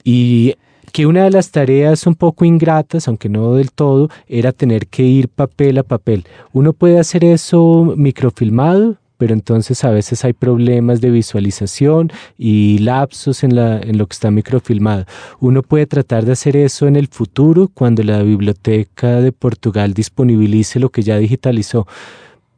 [0.02, 0.54] Y
[0.92, 5.02] que una de las tareas un poco ingratas, aunque no del todo, era tener que
[5.02, 6.24] ir papel a papel.
[6.52, 13.44] Uno puede hacer eso microfilmado, pero entonces a veces hay problemas de visualización y lapsos
[13.44, 15.04] en, la, lo que está microfilmado.
[15.40, 20.80] Uno puede tratar de hacer eso en el futuro cuando la Biblioteca de Portugal disponibilice
[20.80, 21.86] lo que ya digitalizó.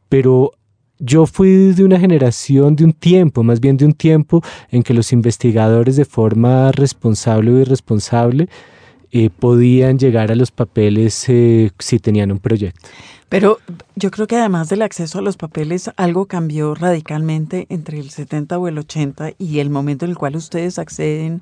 [0.07, 0.53] Pero
[0.99, 4.93] yo fui de una generación, de un tiempo, más bien de un tiempo en que
[4.93, 8.47] los investigadores de forma responsable o irresponsable
[9.11, 12.89] eh, podían llegar a los papeles eh, si tenían un proyecto.
[13.33, 13.57] Pero
[13.95, 18.59] yo creo que además del acceso a los papeles, algo cambió radicalmente entre el 70
[18.59, 21.41] o el 80 y el momento en el cual ustedes acceden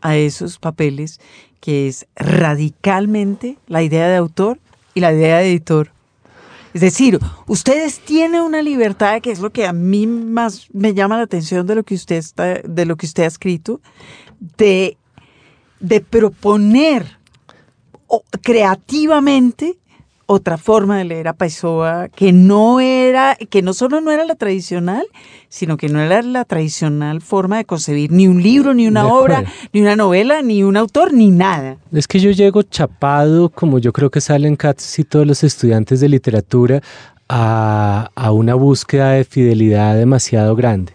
[0.00, 1.20] a esos papeles,
[1.60, 4.58] que es radicalmente la idea de autor
[4.94, 5.92] y la idea de editor.
[6.74, 11.18] Es decir, ustedes tienen una libertad que es lo que a mí más me llama
[11.18, 13.80] la atención de lo que usted está, de lo que usted ha escrito,
[14.56, 14.96] de,
[15.78, 17.16] de proponer
[18.42, 19.78] creativamente
[20.30, 24.34] otra forma de leer a Pessoa que no era, que no solo no era la
[24.34, 25.06] tradicional,
[25.48, 29.44] sino que no era la tradicional forma de concebir ni un libro, ni una obra,
[29.72, 31.78] ni una novela, ni un autor, ni nada.
[31.92, 36.10] Es que yo llego chapado, como yo creo que salen casi todos los estudiantes de
[36.10, 36.82] literatura,
[37.30, 40.92] a, a una búsqueda de fidelidad demasiado grande.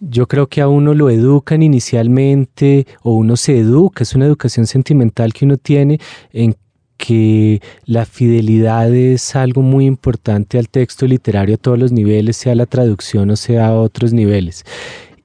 [0.00, 4.66] Yo creo que a uno lo educan inicialmente o uno se educa, es una educación
[4.66, 6.00] sentimental que uno tiene
[6.32, 6.56] en
[7.04, 12.54] que la fidelidad es algo muy importante al texto literario a todos los niveles, sea
[12.54, 14.64] la traducción o sea otros niveles.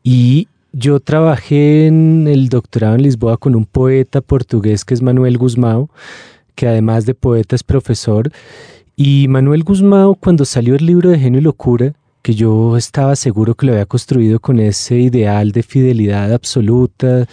[0.01, 5.37] Y yo trabajé en el doctorado en Lisboa con un poeta portugués que es Manuel
[5.37, 5.87] Guzmão,
[6.55, 8.31] que además de poeta es profesor.
[8.95, 13.53] Y Manuel Guzmão, cuando salió el libro de Genio y Locura, que yo estaba seguro
[13.53, 17.27] que lo había construido con ese ideal de fidelidad absoluta,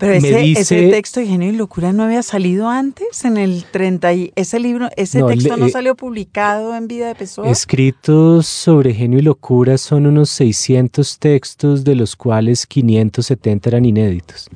[0.00, 3.36] Pero me ese, dice- ese texto de Genio y Locura no había salido antes, en
[3.36, 7.08] el 30 y ese libro, ese No, texto le- no eh, salió publicado en Vida
[7.08, 7.48] de Pessoa.
[7.50, 14.48] Escritos sobre genio y locura son unos 600 textos, de los cuales 570 eran inéditos.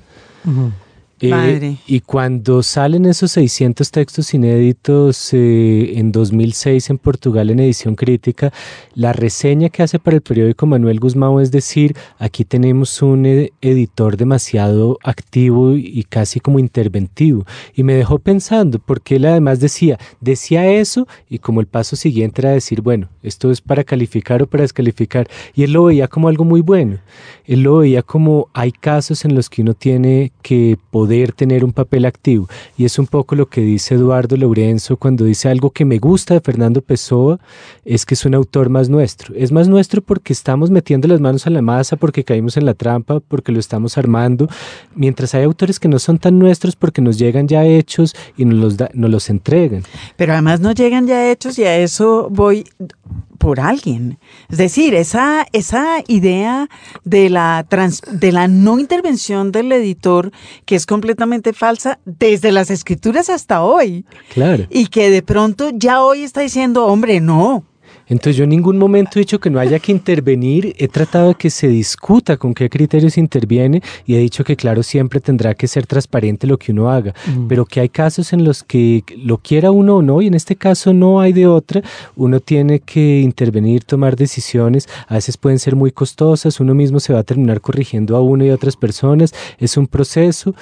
[1.20, 7.94] Eh, y cuando salen esos 600 textos inéditos eh, en 2006 en Portugal en edición
[7.94, 8.52] crítica,
[8.94, 14.16] la reseña que hace para el periódico Manuel Guzmán es decir, aquí tenemos un editor
[14.16, 17.44] demasiado activo y casi como interventivo.
[17.74, 22.42] Y me dejó pensando, porque él además decía, decía eso y como el paso siguiente
[22.42, 25.28] era decir, bueno, esto es para calificar o para descalificar.
[25.54, 26.98] Y él lo veía como algo muy bueno.
[27.46, 31.72] Él lo veía como hay casos en los que uno tiene que poder tener un
[31.72, 32.48] papel activo.
[32.76, 36.34] Y es un poco lo que dice Eduardo Lorenzo cuando dice algo que me gusta
[36.34, 37.38] de Fernando Pessoa,
[37.84, 39.34] es que es un autor más nuestro.
[39.34, 42.74] Es más nuestro porque estamos metiendo las manos a la masa, porque caímos en la
[42.74, 44.48] trampa, porque lo estamos armando,
[44.94, 48.78] mientras hay autores que no son tan nuestros porque nos llegan ya hechos y nos
[48.78, 49.82] los, nos los entregan.
[50.16, 52.64] Pero además nos llegan ya hechos y a eso voy
[53.38, 54.18] por alguien.
[54.48, 56.68] Es decir, esa, esa idea
[57.04, 57.66] de la,
[58.12, 60.32] de la no intervención del editor,
[60.64, 64.04] que es completamente falsa desde las escrituras hasta hoy.
[64.32, 64.66] Claro.
[64.70, 67.64] Y que de pronto ya hoy está diciendo, hombre, no,
[68.06, 71.34] entonces yo en ningún momento he dicho que no haya que intervenir, he tratado de
[71.34, 75.66] que se discuta con qué criterios interviene y he dicho que claro siempre tendrá que
[75.66, 77.48] ser transparente lo que uno haga, mm.
[77.48, 80.56] pero que hay casos en los que lo quiera uno o no y en este
[80.56, 81.82] caso no hay de otra,
[82.16, 87.12] uno tiene que intervenir, tomar decisiones, a veces pueden ser muy costosas, uno mismo se
[87.12, 90.54] va a terminar corrigiendo a uno y a otras personas, es un proceso,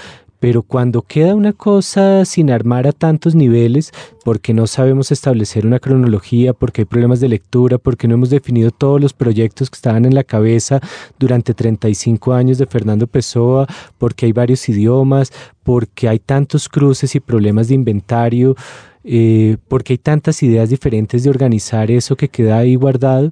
[0.42, 3.92] pero cuando queda una cosa sin armar a tantos niveles,
[4.24, 8.72] porque no sabemos establecer una cronología, porque hay problemas de lectura, porque no hemos definido
[8.72, 10.80] todos los proyectos que estaban en la cabeza
[11.16, 17.20] durante 35 años de Fernando Pessoa, porque hay varios idiomas, porque hay tantos cruces y
[17.20, 18.56] problemas de inventario,
[19.04, 23.30] eh, porque hay tantas ideas diferentes de organizar eso que queda ahí guardado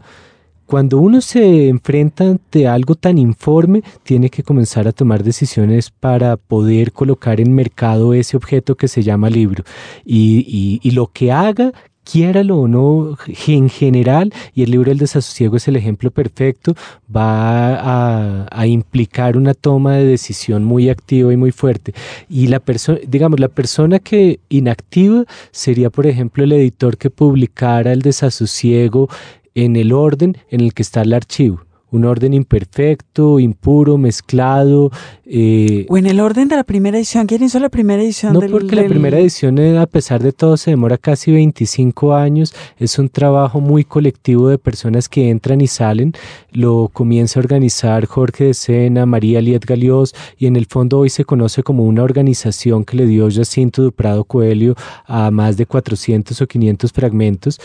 [0.71, 6.37] cuando uno se enfrenta ante algo tan informe, tiene que comenzar a tomar decisiones para
[6.37, 9.65] poder colocar en mercado ese objeto que se llama libro.
[10.05, 11.73] Y, lo que haga,
[12.05, 16.77] quiéralo o no, en general, y el libro El desasosiego es el ejemplo perfecto,
[17.15, 21.95] va a, implicar una toma de decisión muy activa y muy fuerte.
[22.29, 27.93] Y la persona, digamos, la persona que inactiva sería, por ejemplo, el editor que publicara
[27.93, 29.09] El desasosiego
[29.55, 31.61] en el orden en el que está el archivo.
[31.93, 34.93] Un orden imperfecto, impuro, mezclado.
[35.27, 37.27] Eh, o en el orden de la primera edición.
[37.27, 38.33] ¿Quién hizo la primera edición?
[38.33, 42.55] No, porque la primera edición, eh, a pesar de todo, se demora casi 25 años.
[42.79, 46.13] Es un trabajo muy colectivo de personas que entran y salen.
[46.53, 51.11] Lo comienza a organizar Jorge de Sena, María Liet Galios, y en el fondo hoy
[51.11, 56.41] se conoce como una organización que le dio Jacinto Duprado Coelho a más de 400
[56.41, 57.59] o 500 fragmentos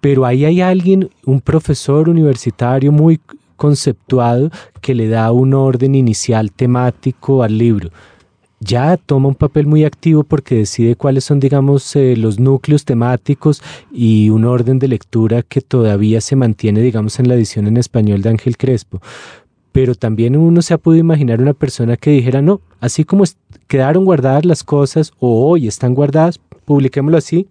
[0.00, 3.20] pero ahí hay alguien, un profesor universitario muy
[3.56, 7.90] conceptuado que le da un orden inicial temático al libro.
[8.62, 13.62] Ya toma un papel muy activo porque decide cuáles son, digamos, eh, los núcleos temáticos
[13.90, 18.20] y un orden de lectura que todavía se mantiene, digamos, en la edición en español
[18.20, 19.00] de Ángel Crespo.
[19.72, 23.24] Pero también uno se ha podido imaginar una persona que dijera, no, así como
[23.66, 27.46] quedaron guardadas las cosas o hoy están guardadas, publiquémoslo así,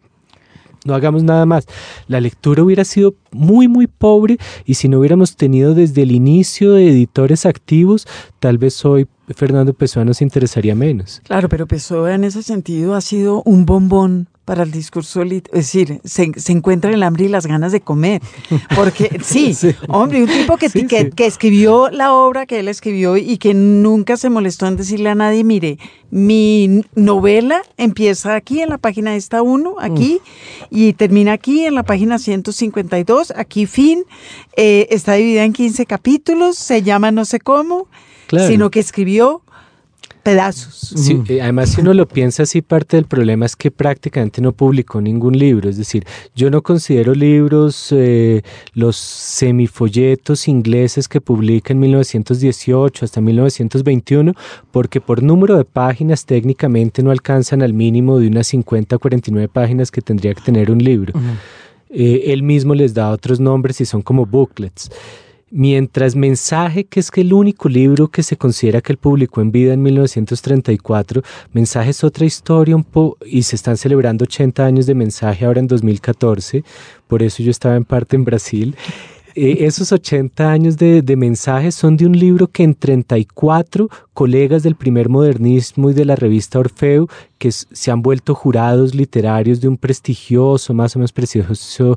[0.86, 1.66] no hagamos nada más.
[2.08, 6.78] La lectura hubiera sido muy, muy pobre y si no hubiéramos tenido desde el inicio
[6.78, 8.08] editores activos,
[8.40, 11.22] tal vez hoy Fernando Pessoa nos interesaría menos.
[11.24, 16.02] Claro, pero Pessoa en ese sentido ha sido un bombón para el discurso, es decir,
[16.04, 18.20] se, encuentra el hambre y las ganas de comer.
[18.76, 19.56] Porque sí,
[19.90, 24.32] hombre, un tipo que, que, escribió la obra que él escribió y que nunca se
[24.32, 25.78] molestó en decirle a nadie, mire,
[26.10, 30.20] mi novela empieza aquí en la página esta 1, aquí,
[30.72, 34.04] y termina aquí en la página 152, aquí fin,
[34.58, 37.88] eh, está dividida en 15 capítulos, se llama no sé cómo,
[38.32, 39.44] sino que escribió
[40.30, 40.94] pedazos.
[41.28, 45.02] Eh, además, si uno lo piensa así, parte del problema es que prácticamente no publicó
[45.02, 45.70] ningún libro.
[45.70, 48.42] Es decir, yo no considero libros eh,
[48.74, 54.34] los semifolletos ingleses que publica en 1918 hasta 1921,
[54.72, 59.48] porque por número de páginas técnicamente no alcanzan al mínimo de unas 50 o 49
[59.48, 61.14] páginas que tendría que tener un libro.
[61.90, 64.92] Eh, él mismo les da otros nombres y son como booklets.
[65.52, 69.74] Mientras Mensaje, que es el único libro que se considera que él publicó en vida
[69.74, 72.76] en 1934, Mensaje es otra historia
[73.26, 76.64] y se están celebrando 80 años de Mensaje ahora en 2014,
[77.08, 78.76] por eso yo estaba en parte en Brasil.
[79.42, 84.64] Eh, esos 80 años de, de Mensaje son de un libro que en 34 colegas
[84.64, 89.70] del primer modernismo y de la revista Orfeo, que se han vuelto jurados literarios de
[89.70, 91.96] un prestigioso, más o menos prestigioso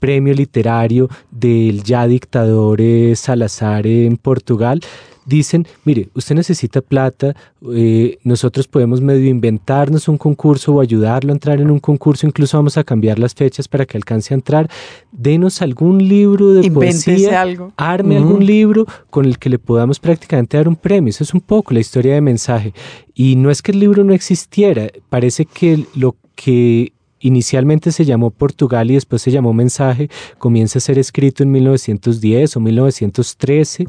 [0.00, 4.82] premio literario del ya dictador eh, Salazar en Portugal,
[5.24, 7.34] dicen, mire, usted necesita plata,
[7.72, 12.56] eh, nosotros podemos medio inventarnos un concurso o ayudarlo a entrar en un concurso, incluso
[12.56, 14.70] vamos a cambiar las fechas para que alcance a entrar,
[15.10, 17.72] denos algún libro de poesía, algo.
[17.76, 21.10] arme algún libro con el que le podamos prácticamente dar un premio.
[21.10, 22.72] Eso es un poco la historia de mensaje.
[23.14, 26.92] Y no es que el libro no existiera, parece que lo que
[27.22, 32.56] inicialmente se llamó Portugal y después se llamó Mensaje, comienza a ser escrito en 1910
[32.56, 33.86] o 1913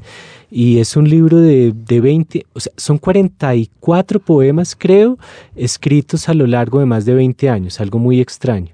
[0.50, 5.18] y es un libro de, de 20, o sea, son 44 poemas creo,
[5.56, 8.72] escritos a lo largo de más de 20 años, algo muy extraño.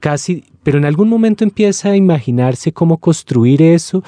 [0.00, 4.04] Casi, pero en algún momento empieza a imaginarse cómo construir eso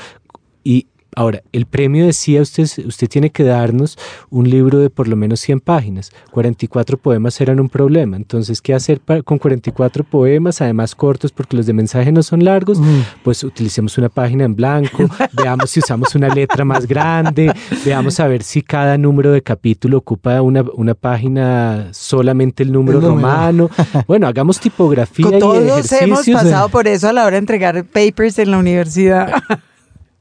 [0.62, 0.86] y
[1.16, 3.98] Ahora, el premio decía, usted, usted tiene que darnos
[4.30, 6.12] un libro de por lo menos 100 páginas.
[6.30, 8.16] 44 poemas eran un problema.
[8.16, 12.78] Entonces, ¿qué hacer con 44 poemas, además cortos, porque los de mensaje no son largos?
[13.24, 17.52] Pues utilicemos una página en blanco, veamos si usamos una letra más grande,
[17.84, 23.00] veamos a ver si cada número de capítulo ocupa una, una página solamente el número,
[23.00, 23.68] romano.
[24.06, 26.28] bueno, hagamos tipografía Todos y ejercicios.
[26.28, 29.32] hemos pasado por eso a la hora de entregar papers en la universidad.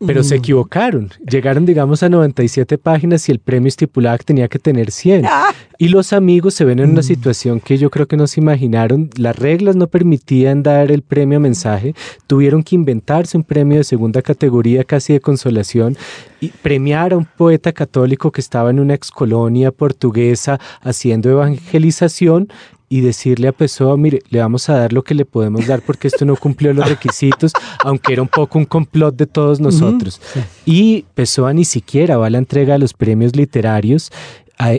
[0.06, 1.10] Pero se equivocaron.
[1.30, 5.26] Llegaron, digamos, a 97 páginas y el premio estipulaba que tenía que tener 100.
[5.78, 9.10] Y los amigos se ven en una situación que yo creo que no se imaginaron.
[9.18, 11.96] Las reglas no permitían dar el premio a mensaje.
[12.28, 15.98] Tuvieron que inventarse un premio de segunda categoría, casi de consolación,
[16.40, 22.50] y premiar a un poeta católico que estaba en una excolonia portuguesa haciendo evangelización
[22.90, 26.08] y decirle a Pessoa, mire, le vamos a dar lo que le podemos dar porque
[26.08, 30.20] esto no cumplió los requisitos, aunque era un poco un complot de todos nosotros.
[30.66, 34.12] Y Pessoa ni siquiera va a la entrega de los premios literarios.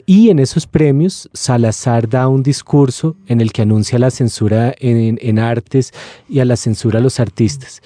[0.04, 5.18] Y en esos premios, Salazar da un discurso en el que anuncia la censura en,
[5.22, 5.92] en artes
[6.28, 7.80] y a la censura a los artistas.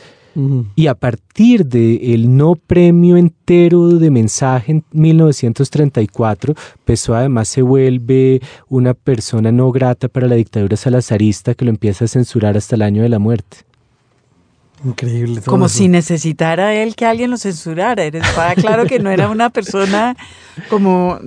[0.74, 6.54] Y a partir del no premio entero de mensaje en 1934,
[6.84, 12.06] Pessoa además se vuelve una persona no grata para la dictadura salazarista que lo empieza
[12.06, 13.58] a censurar hasta el año de la muerte.
[14.84, 15.40] Increíble.
[15.40, 15.78] todo Como eso.
[15.78, 18.04] si necesitara él que alguien lo censurara.
[18.04, 20.16] Estaba claro que no era una persona
[20.68, 21.18] como...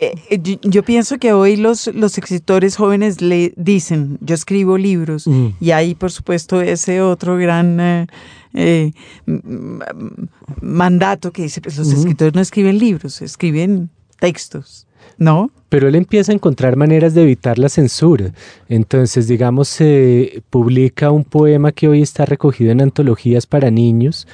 [0.00, 5.52] eh, Yo, pienso que hoy los, los escritores jóvenes le dicen, yo escribo libros, Ujú.
[5.60, 8.06] y hay por supuesto ese otro gran eh,
[8.54, 8.92] eh,
[10.60, 14.86] mandato que dice, pues los escritores no escriben libros, escriben textos,
[15.18, 15.50] ¿no?
[15.68, 18.32] Pero él empieza a encontrar maneras de evitar la censura.
[18.68, 24.26] Entonces, digamos, se publica un poema que hoy está recogido en antologías para niños,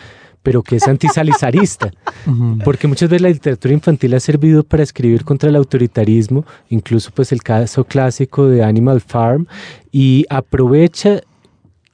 [0.47, 1.91] pero que es antisalizarista.
[2.65, 7.33] Porque muchas veces la literatura infantil ha servido para escribir contra el autoritarismo, incluso pues
[7.33, 9.49] el caso clásico de Animal Farm,
[9.91, 11.21] y aprovecha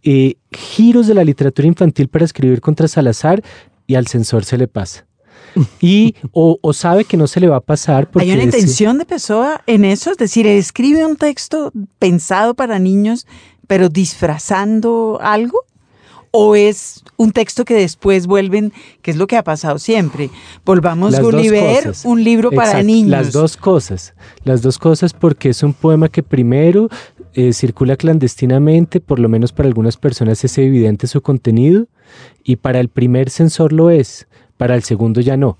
[0.03, 3.43] eh, giros de la literatura infantil para escribir contra Salazar
[3.87, 5.07] y al censor se le pasa.
[5.81, 8.99] Y o, o sabe que no se le va a pasar porque Hay una intención
[8.99, 13.27] de Pessoa en eso, es decir, escribe un texto pensado para niños,
[13.67, 15.65] pero disfrazando algo.
[16.35, 18.73] ¿O es un texto que después vuelven,
[19.03, 20.31] que es lo que ha pasado siempre?
[20.65, 22.05] Volvamos Las Gulliver, cosas.
[22.07, 23.11] un libro para Exacto, niños.
[23.11, 24.15] Las dos cosas.
[24.45, 26.89] Las dos cosas porque es un poema que primero
[27.35, 31.87] eh, circula clandestinamente, por lo menos para algunas personas es evidente su contenido,
[32.43, 34.27] y para el primer censor lo es,
[34.57, 35.59] para el segundo ya no.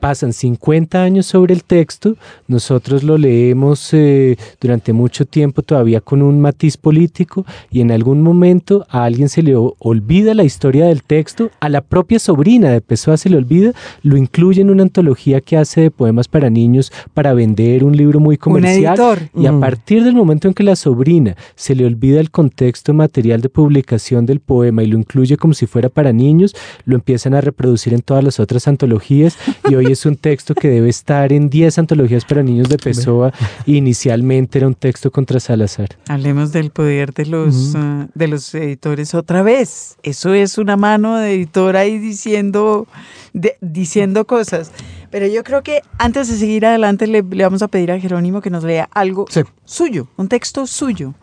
[0.00, 2.14] Pasan 50 años sobre el texto,
[2.46, 8.22] nosotros lo leemos eh, durante mucho tiempo todavía con un matiz político y en algún
[8.22, 12.80] momento a alguien se le olvida la historia del texto, a la propia sobrina de
[12.80, 13.72] Pessoa se le olvida,
[14.04, 18.20] lo incluye en una antología que hace de poemas para niños para vender un libro
[18.20, 18.96] muy comercial.
[19.36, 19.58] Y a Mm.
[19.60, 24.26] partir del momento en que la sobrina se le olvida el contexto material de publicación
[24.26, 28.02] del poema y lo incluye como si fuera para niños, lo empiezan a reproducir en
[28.02, 29.36] todas las otras antologías
[29.68, 33.32] y hoy es un texto que debe estar en 10 antologías para niños de Pessoa
[33.66, 35.88] y inicialmente era un texto contra Salazar.
[36.08, 39.96] Hablemos del poder de los, ah, de los editores otra vez.
[40.02, 42.86] Eso es una mano de editor ahí diciendo,
[43.32, 44.72] de- diciendo cosas.
[45.10, 48.40] Pero yo creo que antes de seguir adelante le, le vamos a pedir a Jerónimo
[48.42, 49.40] que nos lea algo Sí.
[49.64, 51.14] suyo, un texto suyo.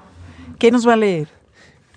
[0.57, 1.28] ¿Qué nos va a leer?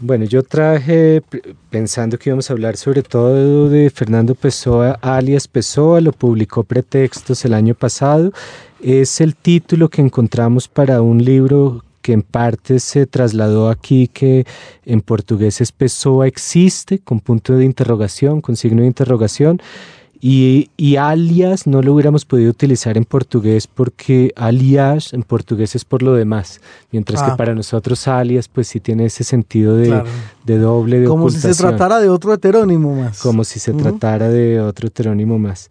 [0.00, 1.22] Bueno, yo traje,
[1.70, 7.44] pensando que íbamos a hablar sobre todo de Fernando Pessoa, alias Pessoa, lo publicó Pretextos
[7.44, 8.32] el año pasado.
[8.80, 14.46] Es el título que encontramos para un libro que en parte se trasladó aquí, que
[14.84, 19.60] en portugués es Pessoa existe, con punto de interrogación, con signo de interrogación.
[20.20, 25.84] Y, y alias no lo hubiéramos podido utilizar en portugués porque alias en portugués es
[25.84, 26.60] por lo demás,
[26.90, 27.26] mientras Ah.
[27.30, 30.06] que para nosotros alias pues sí tiene ese sentido de, Claro.
[30.44, 33.20] de doble, de Como si se ocultación, tratara de otro heterónimo más.
[33.20, 33.80] como si se Ujú.
[33.82, 35.68] tratara de otro heterónimo más.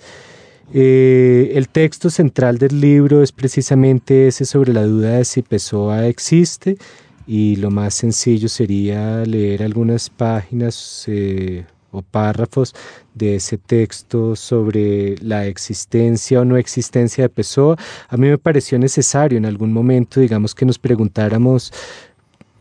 [0.74, 6.08] Eh, el texto central del libro es precisamente ese sobre la duda de si Pessoa
[6.08, 6.78] existe
[7.26, 12.76] y lo más sencillo sería leer algunas páginas eh, o párrafos
[13.14, 17.78] de ese texto sobre la existencia o no existencia de Pessoa.
[18.10, 21.72] A mí me pareció necesario en algún momento, digamos, que nos preguntáramos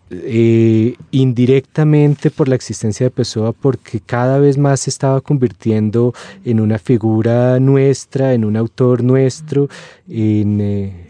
[0.09, 6.14] eh, indirectamente por la existencia de Pessoa porque cada vez más se estaba convirtiendo
[6.45, 9.68] en una figura nuestra, en un autor nuestro,
[10.09, 11.05] en eh,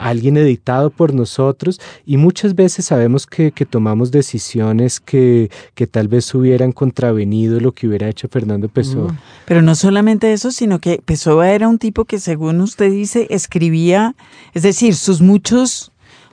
[0.00, 6.34] alguien editado por nosotros y muchas veces sabemos que, tomamos decisiones que, que, tal vez
[6.34, 9.14] hubieran contravenido lo que hubiera hecho Fernando Pessoa.
[9.44, 14.14] Pero no solamente eso, sino que Pessoa era un tipo que según usted dice escribía,
[14.54, 15.92] es decir, sus muchos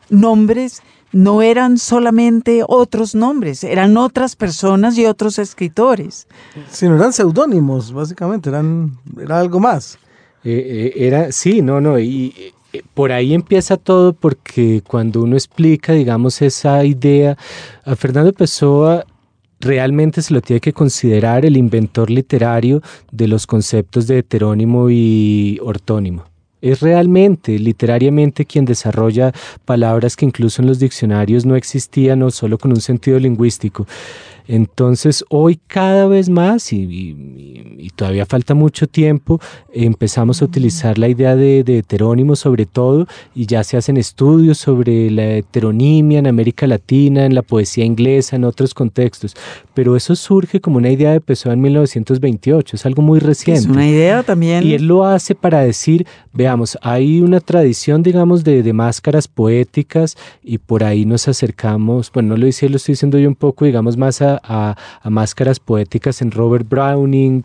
[0.10, 6.28] nombres no eran solamente otros nombres, eran otras personas y otros escritores.
[6.70, 9.98] Sino eran seudónimos, básicamente, eran, era algo más.
[10.44, 12.54] Eh, eh, era, sí, no, no, y eh,
[12.94, 17.38] por ahí empieza todo porque cuando uno explica, digamos, esa idea,
[17.86, 19.06] a Fernando Pessoa
[19.60, 25.60] realmente se lo tiene que considerar el inventor literario de los conceptos de heterónimo y
[25.64, 26.26] ortónimo
[26.62, 29.32] es realmente, literariamente, quien desarrolla
[29.66, 33.86] palabras que incluso en los diccionarios no existían o solo con un sentido lingüístico.
[34.48, 37.16] Entonces, hoy cada vez más, y,
[37.96, 39.40] todavía falta mucho tiempo,
[39.74, 44.58] empezamos a utilizar la idea de, de, heterónimo sobre todo, y ya se hacen estudios
[44.58, 49.36] sobre la heteronimia en América Latina, en la poesía inglesa, en otros contextos.
[49.74, 53.62] Pero eso surge como una idea de Pessoa en 1928, es algo muy reciente.
[53.62, 54.66] Es una idea también.
[54.66, 60.16] Y él lo hace para decir, veamos, hay una tradición, digamos, de, de máscaras poéticas,
[60.44, 63.66] y por ahí nos acercamos, bueno, no lo hice, lo estoy diciendo yo un poco,
[63.66, 67.44] digamos, más a a, máscaras poéticas en Robert Browning,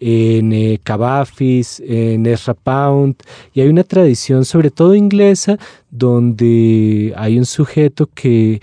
[0.00, 3.16] en eh, Cavafis, en Ezra Pound,
[3.54, 5.58] y hay una tradición, sobre todo inglesa,
[5.90, 8.60] donde hay un sujeto que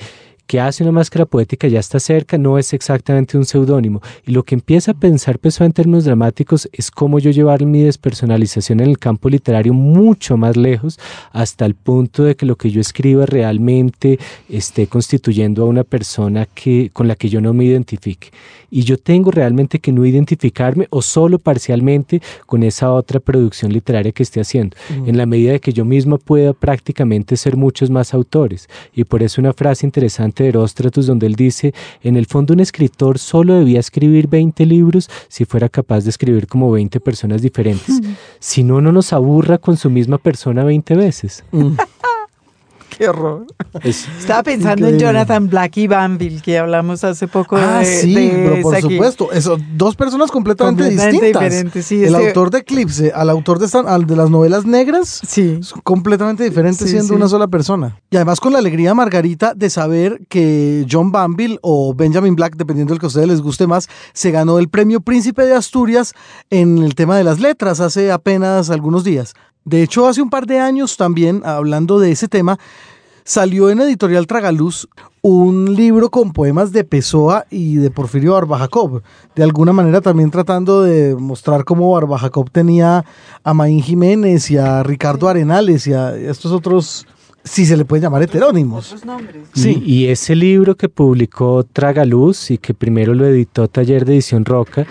[0.50, 4.02] que hace una máscara poética ya está cerca, no es exactamente un seudónimo.
[4.26, 7.84] Y lo que empieza a pensar Pessoa en términos dramáticos es cómo yo llevar mi
[7.84, 10.98] despersonalización en el campo literario mucho más lejos,
[11.34, 14.18] hasta el punto de que lo que yo escriba realmente
[14.50, 18.30] esté constituyendo a una persona que, con la que yo no me identifique.
[18.72, 24.12] Y yo tengo realmente que no identificarme o solo parcialmente con esa otra producción literaria
[24.12, 28.14] que esté haciendo, en la medida de que yo mismo pueda prácticamente ser muchos más
[28.14, 28.68] autores.
[28.94, 32.60] Y por eso una frase interesante de Heróstratus, donde él dice, en el fondo un
[32.60, 38.02] escritor solo debía escribir 20 libros si fuera capaz de escribir como 20 personas diferentes.
[38.40, 41.44] Si no, no nos aburra con su misma persona 20 veces.
[41.52, 41.74] Mm.
[43.00, 43.46] Qué horror.
[43.82, 47.56] Estaba pensando en Jonathan Black y Banville, que hablamos hace poco.
[47.56, 49.32] Ah, sí, pero por supuesto.
[49.32, 51.92] Eso, dos personas completamente, distintas.
[51.94, 53.68] el autor de Eclipse al autor de,
[54.06, 55.60] de las novelas negras sí.
[55.62, 57.98] son completamente diferentes siendo una sola persona.
[58.10, 62.94] Y además con la alegría, Margarita, de saber que John Banville o Benjamin Black, dependiendo
[62.94, 66.14] del que a ustedes les guste más, se ganó el premio Príncipe de Asturias
[66.50, 69.36] en el tema de las letras hace apenas algunos días.
[69.66, 72.58] De hecho, hace un par de años también, hablando de ese tema,
[73.24, 74.88] salió en Editorial Tragaluz
[75.22, 79.02] un libro con poemas de Pessoa y de Porfirio Barbajacov,
[79.36, 83.06] de alguna manera también tratando de mostrar cómo Barbajacov tenía
[83.44, 87.06] a Maín Jiménez y a Ricardo Arenales y a estos otros
[87.44, 88.96] si se le puede llamar heterónimos.
[89.54, 89.82] Sí.
[89.86, 94.86] Y, ese libro que publicó Tragaluz y que primero lo editó Taller de Edición Roca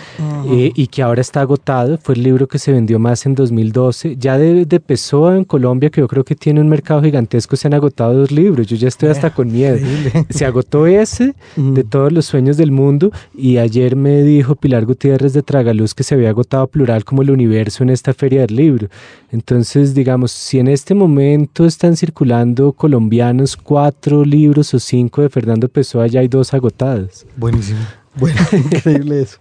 [0.50, 4.16] eh, y que ahora está agotado, fue el libro que se vendió más en 2012.
[4.16, 7.68] Ya de, de Pessoa en Colombia, que yo creo que tiene un mercado gigantesco, se
[7.68, 8.66] han agotado dos libros.
[8.66, 9.78] Yo ya estoy hasta con miedo.
[10.30, 15.32] Se agotó ese de todos los sueños del mundo y ayer me dijo Pilar Gutiérrez
[15.32, 18.88] de Tragaluz que se había agotado plural como el universo en esta feria del libro.
[19.30, 22.37] Entonces, digamos, si en este momento están circulando
[22.76, 27.26] colombianos, cuatro libros o cinco de Fernando Pessoa, ya hay dos agotadas.
[27.36, 27.80] Buenísimo.
[28.14, 29.38] Bueno, increíble eso.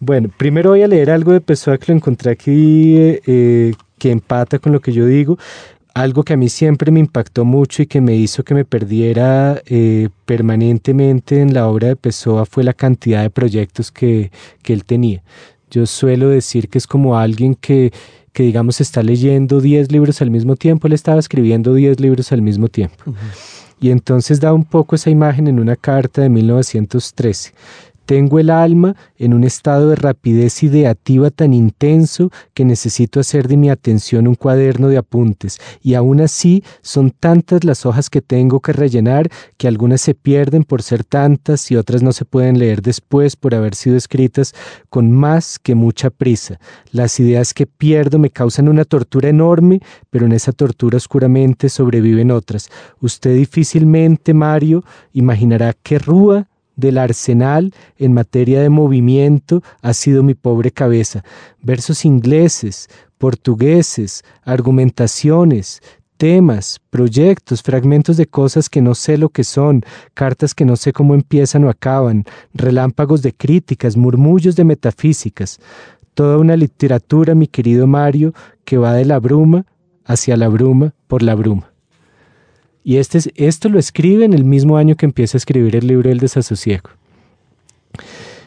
[0.00, 4.58] Bueno, primero voy a leer algo de Pessoa que lo encontré aquí, eh, que empata
[4.58, 5.38] con lo que yo digo.
[5.94, 9.60] Algo que a mí siempre me impactó mucho y que me hizo que me perdiera
[9.66, 14.30] eh, permanentemente en la obra de Pessoa fue la cantidad de proyectos que,
[14.62, 15.22] que él tenía.
[15.70, 17.92] Yo suelo decir que es como alguien que
[18.38, 22.40] que digamos está leyendo 10 libros al mismo tiempo, él estaba escribiendo 10 libros al
[22.40, 23.12] mismo tiempo.
[23.80, 27.52] Y entonces da un poco esa imagen en una carta de 1913.
[28.08, 33.58] Tengo el alma en un estado de rapidez ideativa tan intenso que necesito hacer de
[33.58, 38.60] mi atención un cuaderno de apuntes, y aún así son tantas las hojas que tengo
[38.60, 39.28] que rellenar
[39.58, 43.54] que algunas se pierden por ser tantas y otras no se pueden leer después por
[43.54, 44.54] haber sido escritas
[44.88, 46.58] con más que mucha prisa.
[46.92, 52.30] Las ideas que pierdo me causan una tortura enorme, pero en esa tortura oscuramente sobreviven
[52.30, 52.70] otras.
[53.02, 54.82] Usted difícilmente, Mario,
[55.12, 56.47] imaginará qué rúa
[56.78, 61.22] del arsenal en materia de movimiento ha sido mi pobre cabeza.
[61.60, 65.82] Versos ingleses, portugueses, argumentaciones,
[66.16, 69.82] temas, proyectos, fragmentos de cosas que no sé lo que son,
[70.14, 72.24] cartas que no sé cómo empiezan o acaban,
[72.54, 75.58] relámpagos de críticas, murmullos de metafísicas.
[76.14, 79.66] Toda una literatura, mi querido Mario, que va de la bruma
[80.04, 81.72] hacia la bruma por la bruma.
[82.88, 86.08] Y este, esto lo escribe en el mismo año que empieza a escribir el libro
[86.08, 86.88] del desasosiego.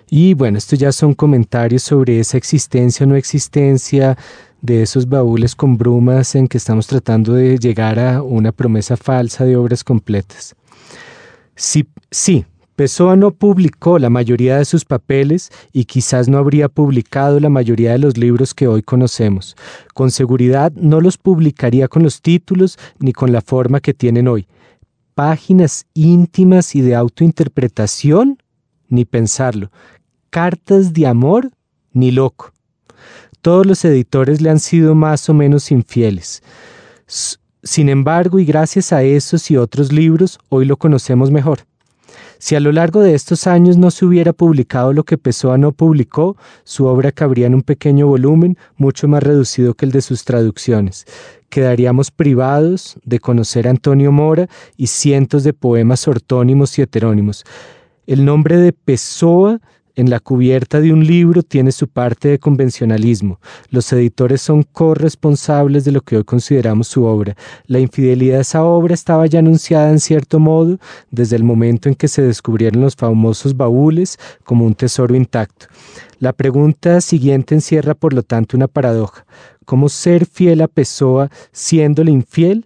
[0.10, 4.18] Y bueno, estos ya son comentarios sobre esa existencia o no existencia
[4.60, 9.46] de esos baúles con brumas en que estamos tratando de llegar a una promesa falsa
[9.46, 10.56] de obras completas.
[11.56, 12.44] Sí, sí,
[12.76, 17.92] Pessoa no publicó la mayoría de sus papeles y quizás no habría publicado la mayoría
[17.92, 19.56] de los libros que hoy conocemos.
[19.94, 24.48] Con seguridad no los publicaría con los títulos ni con la forma que tienen hoy.
[25.14, 28.38] Páginas íntimas y de autointerpretación,
[28.88, 29.70] ni pensarlo.
[30.30, 31.52] Cartas de amor,
[31.94, 32.54] ni loco.
[33.42, 36.42] Todos los editores le han sido más o menos infieles.
[37.64, 41.60] Sin embargo, y gracias a esos y otros libros, hoy lo conocemos mejor.
[42.42, 45.74] Si a lo largo de estos años no se hubiera publicado lo que Pessoa no
[45.74, 50.26] publicó, su obra cabría en un pequeño volumen mucho más reducido que el de sus
[50.26, 51.06] traducciones.
[51.50, 57.44] Quedaríamos privados de conocer a Antonio Mora y cientos de poemas ortónimos y heterónimos.
[58.08, 59.62] El nombre de Pessoa
[60.02, 63.40] en la cubierta de un libro tiene su parte de convencionalismo.
[63.70, 67.38] Los editores son corresponsables de lo que hoy consideramos su obra.
[67.68, 70.80] La infidelidad de esa obra estaba ya anunciada en cierto modo
[71.12, 75.68] desde el momento en que se descubrieron los famosos baúles como un tesoro intacto.
[76.18, 79.28] La pregunta siguiente encierra, por lo tanto, una paradoja.
[79.66, 82.66] ¿Cómo ser fiel a Pessoa siéndole infiel?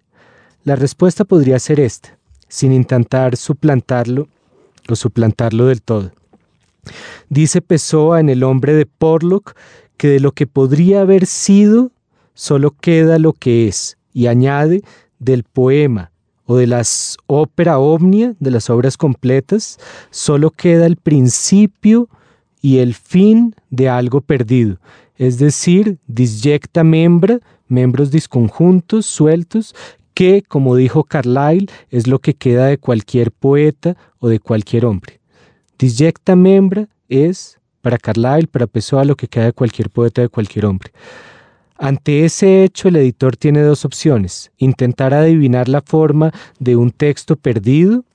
[0.63, 2.17] La respuesta podría ser esta,
[2.47, 4.29] sin intentar suplantarlo
[4.88, 6.11] o suplantarlo del todo.
[7.29, 9.55] Dice Pessoa en El hombre de Porlock
[9.97, 11.91] que de lo que podría haber sido
[12.33, 14.81] solo queda lo que es, y añade
[15.19, 16.11] del poema
[16.45, 19.79] o de las ópera omnia, de las obras completas,
[20.11, 22.07] solo queda el principio
[22.61, 24.77] y el fin de algo perdido,
[25.17, 29.73] es decir, disjecta membra, membros disconjuntos, sueltos,
[30.13, 35.19] que, como dijo Carlyle, es lo que queda de cualquier poeta o de cualquier hombre.
[35.78, 40.65] Disjecta membra es, para Carlyle, para Pessoa, lo que queda de cualquier poeta, de cualquier
[40.65, 40.91] hombre.
[41.78, 44.51] Ante ese hecho, el editor tiene dos opciones.
[44.57, 48.05] Intentar adivinar la forma de un texto perdido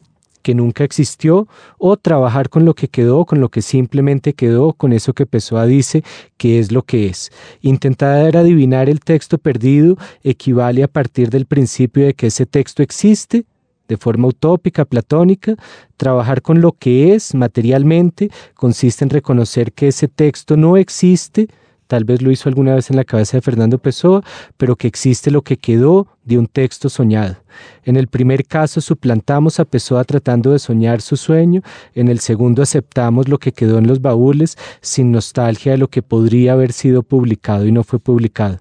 [0.42, 1.46] que nunca existió
[1.76, 5.66] o trabajar con lo que quedó, con lo que simplemente quedó, con eso que Pessoa
[5.66, 6.02] dice
[6.38, 7.30] que es lo que es.
[7.60, 13.44] Intentar adivinar el texto perdido equivale a partir del principio de que ese texto existe
[13.90, 15.56] de forma utópica, platónica,
[15.96, 21.48] trabajar con lo que es materialmente consiste en reconocer que ese texto no existe,
[21.88, 24.22] tal vez lo hizo alguna vez en la cabeza de Fernando Pessoa,
[24.56, 27.38] pero que existe lo que quedó de un texto soñado.
[27.82, 31.62] En el primer caso suplantamos a Pessoa tratando de soñar su sueño,
[31.96, 36.02] en el segundo aceptamos lo que quedó en los baúles sin nostalgia de lo que
[36.02, 38.60] podría haber sido publicado y no fue publicado.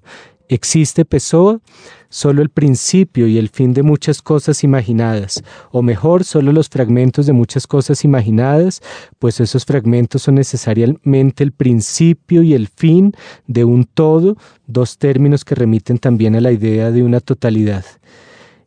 [0.50, 1.62] ¿Existe Pessoa?
[2.10, 7.28] Solo el principio y el fin de muchas cosas imaginadas, o mejor, solo los fragmentos
[7.28, 8.82] de muchas cosas imaginadas,
[9.20, 13.14] pues esos fragmentos son necesariamente el principio y el fin
[13.46, 17.86] de un todo, dos términos que remiten también a la idea de una totalidad.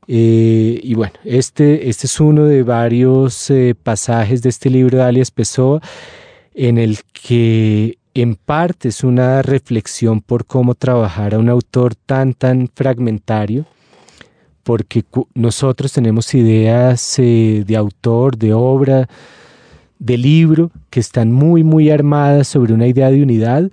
[0.07, 5.05] Eh, y bueno, este, este es uno de varios eh, pasajes de este libro de
[5.05, 5.80] Alias Pessoa
[6.55, 12.35] en el que en parte es una reflexión por cómo trabajar a un autor tan,
[12.35, 13.65] tan fragmentario,
[14.63, 15.05] porque
[15.35, 19.09] nosotros tenemos ideas eh, de autor, de obra,
[19.99, 23.71] de libro, que están muy, muy armadas sobre una idea de unidad,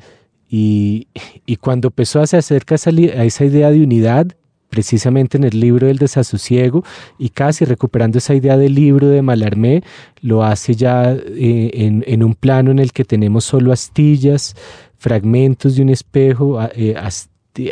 [0.50, 1.08] y,
[1.46, 4.28] y cuando empezó a se acerca a esa idea de unidad,
[4.70, 6.84] precisamente en el libro del desasosiego
[7.18, 9.84] y casi recuperando esa idea del libro de Malarmé,
[10.22, 14.56] lo hace ya eh, en, un plano en el que tenemos solo astillas,
[14.98, 16.96] fragmentos de un espejo, eh,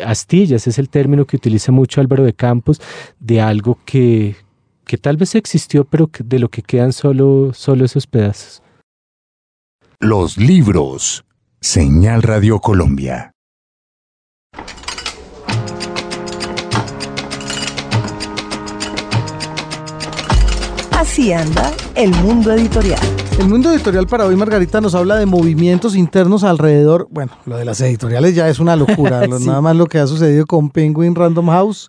[0.04, 2.80] astillas es el término que utiliza mucho Álvaro de Campos,
[3.20, 4.36] de algo que,
[4.84, 8.62] que tal vez existió, pero de lo que quedan solo, solo esos pedazos.
[10.00, 11.24] Los libros.
[11.60, 13.32] Señal Radio Colombia.
[20.98, 22.98] Así anda el mundo editorial.
[23.38, 27.06] El mundo editorial para hoy, Margarita, nos habla de movimientos internos alrededor.
[27.12, 29.22] Bueno, lo de las editoriales ya es una locura.
[29.38, 29.46] Sí.
[29.46, 31.88] Nada más lo que ha sucedido con Penguin Random House.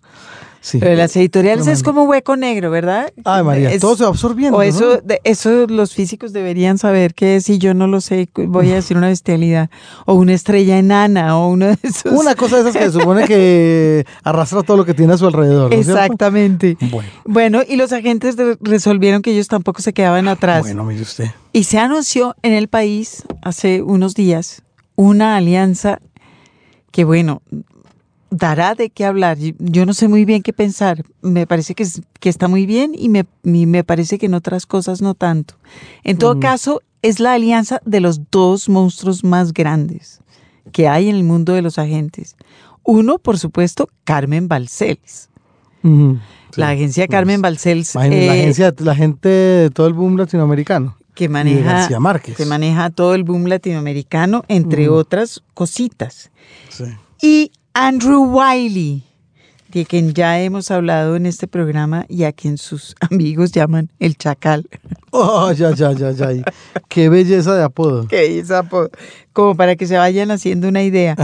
[0.62, 0.76] Sí.
[0.78, 3.10] Pero las editoriales es como hueco negro, ¿verdad?
[3.24, 4.58] Ay, María, Es- todo se va absorbiendo.
[4.58, 4.62] O ¿no?
[4.62, 8.74] eso, de- eso los físicos deberían saber que si yo no lo sé, voy a
[8.74, 9.70] decir una bestialidad.
[10.04, 12.12] O una estrella enana, o uno de esos.
[12.12, 15.26] Una cosa de esas que se supone que arrastra todo lo que tiene a su
[15.26, 15.70] alrededor.
[15.70, 15.76] ¿no?
[15.76, 16.76] Exactamente.
[16.90, 20.60] Bueno, Bueno, y los agentes resolvieron que ellos tampoco se quedaban atrás.
[20.62, 21.30] bueno, mire usted.
[21.54, 24.62] Y se anunció en el país hace unos días
[24.94, 26.00] una alianza
[26.92, 27.40] que, bueno,
[28.30, 29.38] dará de qué hablar.
[29.58, 31.04] Yo- no sé muy bien qué pensar.
[31.22, 34.34] Me parece que, es- que está muy bien y me, y me parece que en
[34.34, 35.54] otras cosas no tanto.
[36.04, 40.20] En todo caso, es la alianza de los dos monstruos más grandes
[40.72, 42.36] que hay en el mundo de los agentes.
[42.84, 45.28] Uno, por supuesto, Carmen Balcells.
[46.56, 47.94] La agencia Carmen Balcells.
[47.94, 50.96] Imagínese, la eh, agencia, la gente de todo el boom latinoamericano.
[51.14, 51.88] que maneja,
[52.36, 56.30] que maneja todo el boom latinoamericano, entre otras cositas.
[56.70, 56.84] Sí.
[57.22, 59.02] Y Andrew Wiley,
[59.68, 64.16] de quien ya hemos hablado en este programa y a quien sus amigos llaman el
[64.16, 64.68] chacal.
[65.12, 66.28] Oh, ya, ya, ya, ya.
[66.88, 68.06] Qué belleza de apodo.
[68.08, 68.90] Que es apo-
[69.32, 71.16] como para que se vayan haciendo una idea.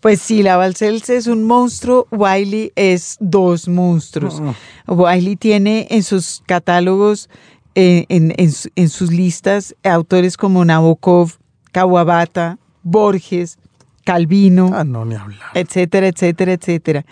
[0.00, 4.42] Pues sí, la Balcells es un monstruo, Wiley es dos monstruos.
[4.86, 7.28] Wiley tiene en sus catálogos,
[7.74, 11.32] eh, en, en su- en sus listas, autores como Nabokov,
[11.72, 13.58] Kawabata, Borges,
[14.06, 15.40] Calvino, Ah, no, ni hablar.
[15.54, 17.04] etcétera, etcétera, etcétera.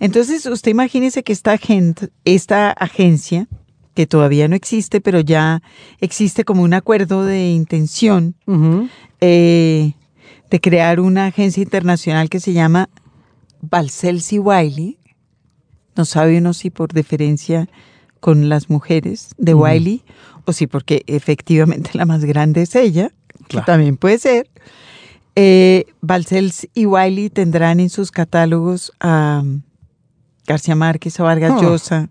[0.00, 3.46] Entonces, usted imagínese que esta, agent- esta agencia,
[3.94, 5.62] que todavía no existe, pero ya
[6.00, 8.34] existe como un acuerdo de intención
[9.20, 9.92] eh,
[10.50, 12.88] de crear una agencia internacional que se llama
[13.60, 14.98] Balcells y Wiley.
[15.96, 17.68] No sabe uno si por deferencia
[18.18, 19.54] con las mujeres de.
[19.54, 20.02] Wiley
[20.46, 23.12] o si porque efectivamente la más grande es ella,
[23.48, 24.50] que también puede ser.
[25.36, 29.42] Eh, Balcells y Wiley tendrán en sus catálogos a
[30.46, 31.60] García Márquez, a Vargas Ah.
[31.60, 32.08] Llosa,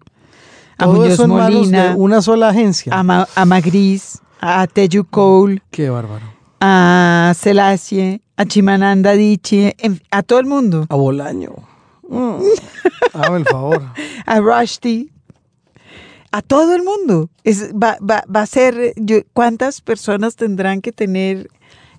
[0.78, 2.94] a Todo Muñoz Molina, de una sola agencia.
[2.94, 6.26] a, Ma- a Magriz, a Teju Cole, Qué bárbaro.
[6.60, 11.54] a Selassie, a Chimananda Adichie, en- a todo el mundo, A Bolaño.
[12.10, 12.42] Mm.
[13.14, 13.84] Hágame el favor.
[14.26, 15.10] a Rushdie,
[16.32, 17.30] a todo el mundo.
[17.46, 21.48] Es, va, va- va a ser, yo- ¿cuántas personas tendrán que tener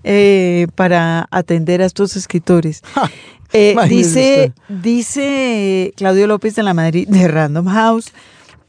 [0.05, 2.83] eh, para atender a estos escritores?
[3.57, 8.13] Eh, dice, dice Claudio López de la Madrid de Random House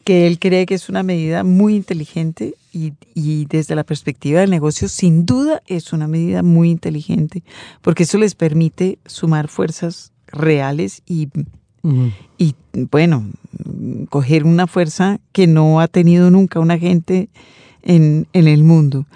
[0.05, 4.51] que él cree que es una medida muy inteligente y, y desde la perspectiva del
[4.51, 7.43] negocio, sin duda es una medida muy inteligente,
[7.81, 11.29] porque eso les permite sumar fuerzas reales y,
[12.37, 12.55] y
[12.91, 13.25] bueno,
[14.09, 17.29] coger una fuerza que no ha tenido nunca una gente
[17.81, 19.07] en, en el mundo.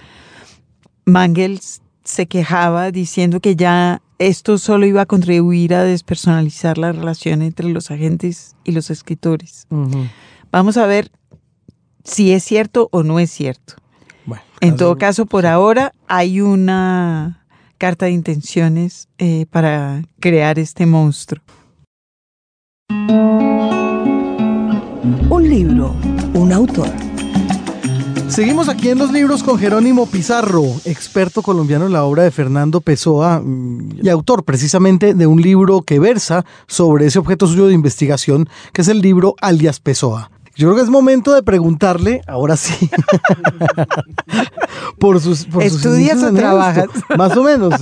[1.06, 7.44] Mangels se quejaba diciendo que ya esto solo iba a contribuir a despersonalizar la relación
[7.44, 9.68] entre los agentes y los escritores.
[10.52, 11.12] Vamos a ver
[12.04, 13.76] si es cierto o no es cierto.
[14.26, 17.46] Bueno, En caso- todo caso, por ahora hay una
[17.78, 21.44] carta de intenciones eh, para crear este monstruo.
[25.30, 25.96] Un libro,
[26.34, 26.90] un autor.
[28.30, 32.80] Seguimos aquí en los libros con Jerónimo Pizarro, experto colombiano en la obra de Fernando
[32.80, 37.74] Pessoa mm, y autor precisamente de un libro que versa sobre ese objeto suyo de
[37.74, 40.30] investigación, que es el libro Alias Pessoa.
[40.56, 42.90] Yo creo que es momento de preguntarle, ahora sí,
[45.00, 45.46] por sus...
[45.46, 46.48] Por sus ¿Estudias inicios o en esto.
[46.48, 46.86] trabajas?
[47.18, 47.74] Más o menos.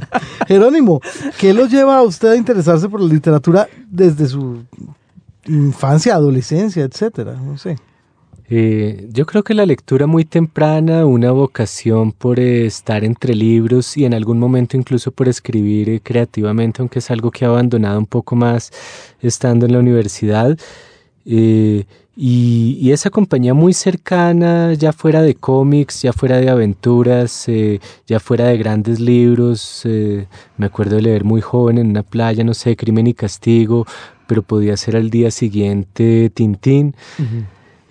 [0.46, 1.00] Jerónimo,
[1.38, 4.62] ¿qué lo lleva a usted a interesarse por la literatura desde su
[5.46, 7.32] infancia, adolescencia, etcétera?
[7.32, 7.76] No sé.
[8.48, 13.96] Eh, yo creo que la lectura muy temprana, una vocación por eh, estar entre libros
[13.96, 17.98] y en algún momento incluso por escribir eh, creativamente, aunque es algo que he abandonado
[17.98, 18.70] un poco más
[19.20, 20.56] estando en la universidad.
[21.24, 21.86] Y,
[22.90, 27.46] esa compañía muy cercana, ya fuera de cómics, ya fuera de aventuras,
[28.06, 29.82] ya fuera de grandes libros,
[30.56, 33.86] me acuerdo de leer muy joven en una playa, no sé, Crimen y Castigo,
[34.26, 36.94] pero podía ser al día siguiente Tintín.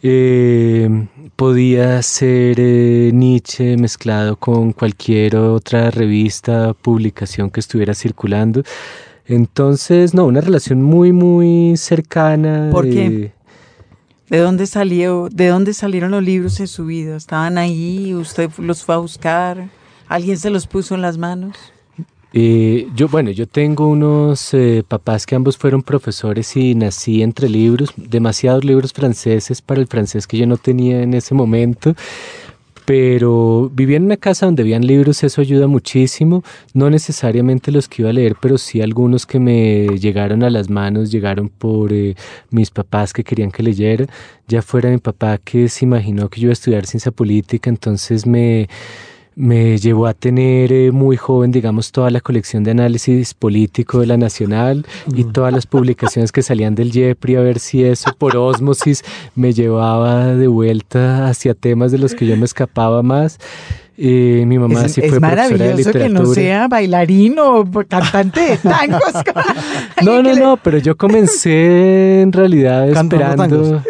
[0.07, 8.61] Eh, podía ser eh, Nietzsche mezclado con cualquier otra revista, publicación que estuviera circulando.
[9.25, 12.69] Entonces, no, una relación muy, muy cercana.
[12.71, 13.05] ¿Por qué?
[13.07, 13.33] eh,
[14.29, 15.27] ¿De dónde salió?
[15.31, 17.15] ¿De dónde salieron los libros en su vida?
[17.15, 18.13] ¿Estaban ahí?
[18.13, 19.69] ¿Usted los fue a buscar?
[20.07, 21.57] ¿Alguien se los puso en las manos?
[22.37, 27.47] Eh, yo, bueno, yo tengo unos eh, papás que ambos fueron profesores y nací entre
[27.47, 31.95] libros, demasiados libros franceses para el francés que yo no tenía en ese momento
[32.85, 38.03] pero vivía en una casa donde habían libros, eso ayuda muchísimo, no necesariamente los que
[38.03, 42.15] iba a leer, pero sí algunos que me llegaron a las manos, llegaron por eh,
[42.51, 44.05] mis papás que querían que leyera,
[44.47, 48.27] ya fuera mi papá que se imaginó que yo iba a estudiar ciencia política, entonces
[48.27, 48.69] me
[49.35, 54.07] me llevó a tener eh, muy joven, digamos, toda la colección de análisis político de
[54.07, 58.37] la Nacional y todas las publicaciones que salían del YEPRI, a ver si eso por
[58.37, 59.03] osmosis
[59.35, 63.39] me llevaba de vuelta hacia temas de los que yo me escapaba más.
[63.97, 66.07] Eh, mi mamá sí fue profesora de literatura.
[66.07, 69.13] que no sea bailarín o cantante de tangos.
[70.03, 73.81] no, no, no, pero yo comencé en realidad esperando...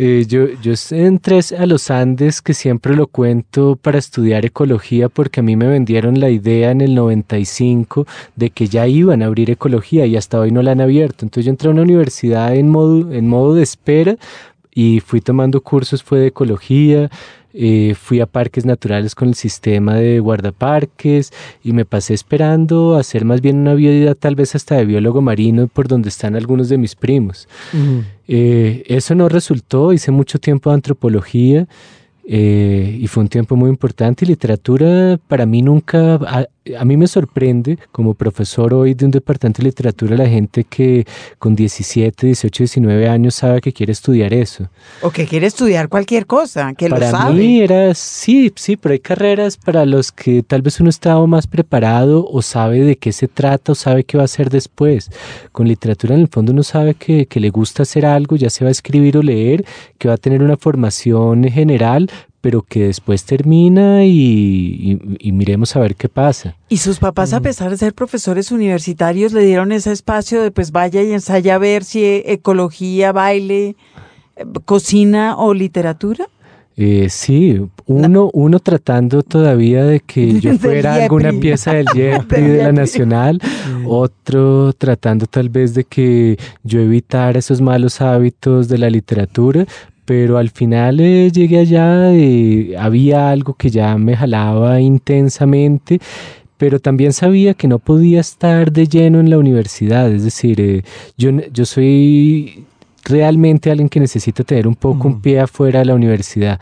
[0.00, 5.40] Eh, yo, yo entré a los Andes, que siempre lo cuento, para estudiar ecología, porque
[5.40, 9.50] a mí me vendieron la idea en el 95 de que ya iban a abrir
[9.50, 11.24] ecología y hasta hoy no la han abierto.
[11.24, 14.16] Entonces yo entré a una universidad en modo, en modo de espera
[14.72, 17.10] y fui tomando cursos, fue de ecología,
[17.60, 21.32] eh, fui a parques naturales con el sistema de guardaparques
[21.64, 25.66] y me pasé esperando hacer más bien una vida tal vez hasta de biólogo marino
[25.66, 27.48] por donde están algunos de mis primos.
[28.28, 31.66] Eh, eso no resultó, hice mucho tiempo de antropología
[32.30, 34.26] eh, y fue un tiempo muy importante.
[34.26, 36.46] Y literatura para mí nunca, a,
[36.78, 41.06] a, mí me sorprende como profesor hoy de un departamento de literatura la gente que
[41.38, 44.68] con 17, 18, 19 años sabe que quiere estudiar eso.
[45.00, 47.34] O que quiere estudiar cualquier cosa, que para lo sabe.
[47.34, 51.46] mí era, sí, sí, pero hay carreras para los que tal vez uno estaba más
[51.46, 55.10] preparado o sabe de qué se trata o sabe qué va a hacer después.
[55.50, 58.64] Con literatura en el fondo uno sabe que, que le gusta hacer algo, ya se
[58.64, 59.64] va a escribir o leer,
[59.96, 62.10] que va a tener una formación general,
[62.48, 66.56] pero que después termina y, y, y, miremos a ver qué pasa.
[66.70, 70.72] ¿Y sus papás, a pesar de ser profesores universitarios, le dieron ese espacio de pues
[70.72, 73.76] vaya y ensaya a ver si ecología, baile,
[74.64, 76.26] cocina o literatura?
[76.78, 78.30] Eh, sí, uno, no.
[78.32, 83.42] uno tratando todavía de que yo fuera alguna pieza del YEPRI de la Nacional,
[83.84, 89.66] otro tratando tal vez de que yo evitara esos malos hábitos de la literatura,
[90.08, 96.00] pero al final eh, llegué allá, eh, había algo que ya me jalaba intensamente,
[96.56, 100.82] pero también sabía que no podía estar de lleno en la universidad, es decir, eh,
[101.18, 102.64] yo, yo soy
[103.04, 105.12] realmente alguien que necesita tener un poco mm.
[105.12, 106.58] un pie afuera de la universidad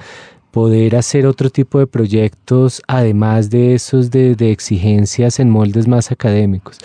[0.51, 6.11] poder hacer otro tipo de proyectos, además de esos de, de exigencias en moldes más
[6.11, 6.79] académicos.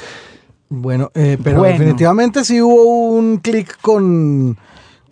[0.69, 1.73] Bueno, eh, pero bueno.
[1.73, 4.57] definitivamente sí hubo un clic con,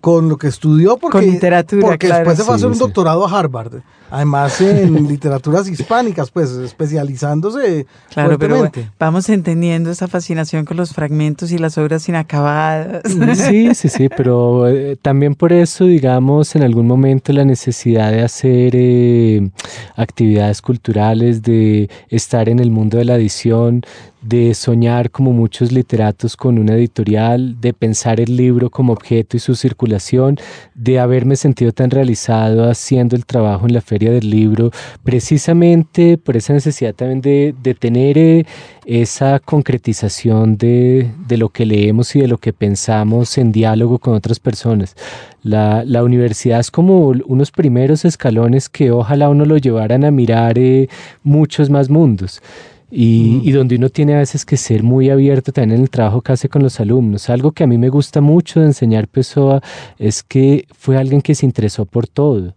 [0.02, 2.20] con lo que estudió porque, con literatura, porque claro.
[2.30, 2.80] después se fue a Sí, hacer un sí.
[2.80, 3.82] doctorado a Harvard.
[4.12, 8.92] Además en literaturas hispánicas, pues especializándose Claro, pero fuertemente.
[9.00, 13.04] vamos entendiendo esa fascinación con los fragmentos y las obras inacabadas.
[13.36, 18.24] Sí, sí, sí, pero eh, también por eso, digamos, en algún momento la necesidad de
[18.24, 19.50] hacer eh,
[19.96, 23.84] actividades culturales, de estar en el mundo de la edición,
[24.22, 29.40] de soñar como muchos literatos con una editorial, de pensar el libro como objeto y
[29.40, 30.38] su circulación,
[30.76, 34.72] de haberme sentido tan realizado haciendo el trabajo en la feria del libro,
[35.04, 38.46] precisamente por esa necesidad también de, de tener eh,
[38.86, 44.16] esa concretización de, de, lo que leemos y de lo que pensamos en diálogo con
[44.16, 44.96] otras personas.
[45.44, 50.58] La, la, universidad es como unos primeros escalones que ojalá uno lo llevaran a mirar
[50.58, 50.90] eh,
[51.24, 52.42] muchos más mundos.
[52.92, 56.22] Y, y, donde uno tiene a veces que ser muy abierto también en el trabajo
[56.22, 57.30] que hace con los alumnos.
[57.30, 59.62] Algo que a mí me gusta mucho de enseñar Pessoa
[60.00, 62.56] es que fue alguien que se interesó por todo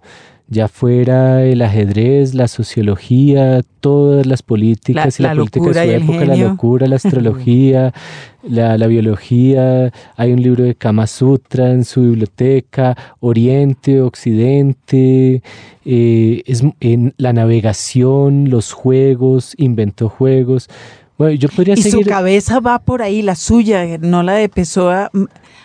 [0.49, 5.99] ya fuera el ajedrez, la sociología, todas las políticas la, y la, la política de
[5.99, 7.95] su época, la locura, la astrología,
[8.43, 9.93] la, la, biología.
[10.17, 15.43] Hay un libro de Kama Sutra en su biblioteca, Oriente, Occidente,
[15.85, 20.69] eh, es, en la navegación, los juegos, inventó juegos.
[21.17, 22.05] Bueno, yo podría y seguir...
[22.05, 25.11] su cabeza va por ahí, la suya, no la de Pessoa,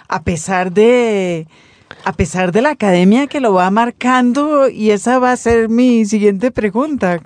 [0.08, 1.48] a pesar de
[2.04, 6.06] a pesar de la academia que lo va marcando, y esa va a ser mi
[6.06, 7.20] siguiente pregunta.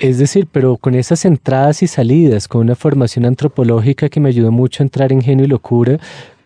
[0.00, 4.52] Es decir, pero con esas entradas y salidas, con una formación antropológica que me ayudó
[4.52, 5.98] mucho a entrar en genio y locura,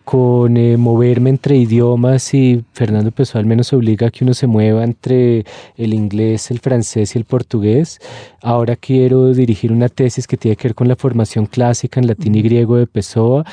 [0.09, 4.47] con eh, moverme entre idiomas y Fernando Pessoa al menos obliga a que uno se
[4.47, 5.45] mueva entre
[5.77, 7.99] el inglés, el francés y el portugués.
[8.41, 12.33] Ahora quiero dirigir una tesis que tiene que ver con la formación clásica en latín
[12.33, 13.45] y griego de Pessoa.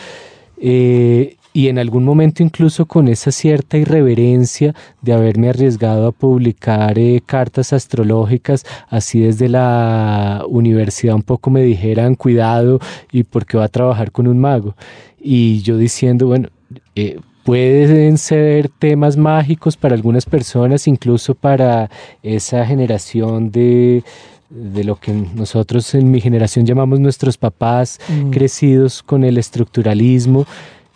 [0.59, 6.99] Eh, y en algún momento incluso con esa cierta irreverencia de haberme arriesgado a publicar
[6.99, 12.79] eh, cartas astrológicas, así desde la universidad un poco me dijeran cuidado
[13.11, 14.77] y porque va a trabajar con un mago.
[15.19, 16.51] Y yo diciendo, bueno,
[16.95, 21.89] eh, pueden ser temas mágicos para algunas personas, incluso para
[22.23, 24.05] esa generación de
[24.49, 28.31] de lo que nosotros en mi generación llamamos nuestros papás mm.
[28.31, 30.47] crecidos con el estructuralismo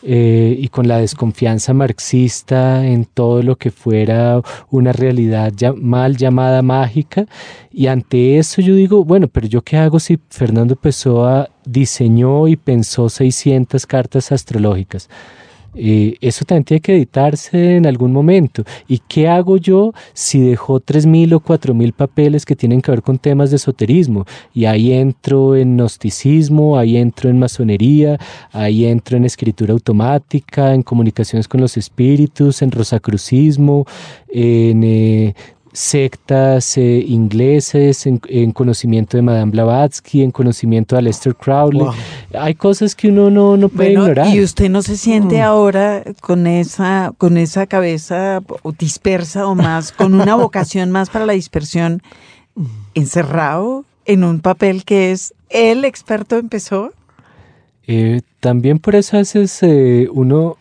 [0.02, 4.40] eh, y con la desconfianza marxista en todo lo que fuera
[4.70, 7.26] una realidad mal llamada mágica.
[7.70, 12.56] Y ante eso yo digo, bueno, pero yo qué hago si Fernando Pessoa diseñó y
[12.56, 15.08] pensó 600 cartas astrológicas?
[15.74, 18.64] Eh, eso también tiene que editarse en algún momento.
[18.88, 23.18] ¿Y qué hago yo si dejó 3.000 o 4.000 papeles que tienen que ver con
[23.18, 24.26] temas de esoterismo?
[24.52, 28.18] Y ahí entro en gnosticismo, ahí entro en masonería,
[28.52, 33.86] ahí entro en escritura automática, en comunicaciones con los espíritus, en rosacrucismo,
[34.28, 35.34] en eh,
[35.72, 41.86] sectas eh, ingleses, en, conocimiento de Madame Blavatsky, en conocimiento de Aleister Crowley.
[42.38, 44.34] Hay cosas que uno no, no puede ignorar.
[44.34, 45.42] Y usted no se siente mm.
[45.42, 48.42] ahora con esa, con esa cabeza
[48.78, 52.02] dispersa o más, con una vocación más para la dispersión,
[52.94, 56.92] encerrado en un papel que es el experto empezó.
[57.86, 60.56] Eh, también por eso haces eh, uno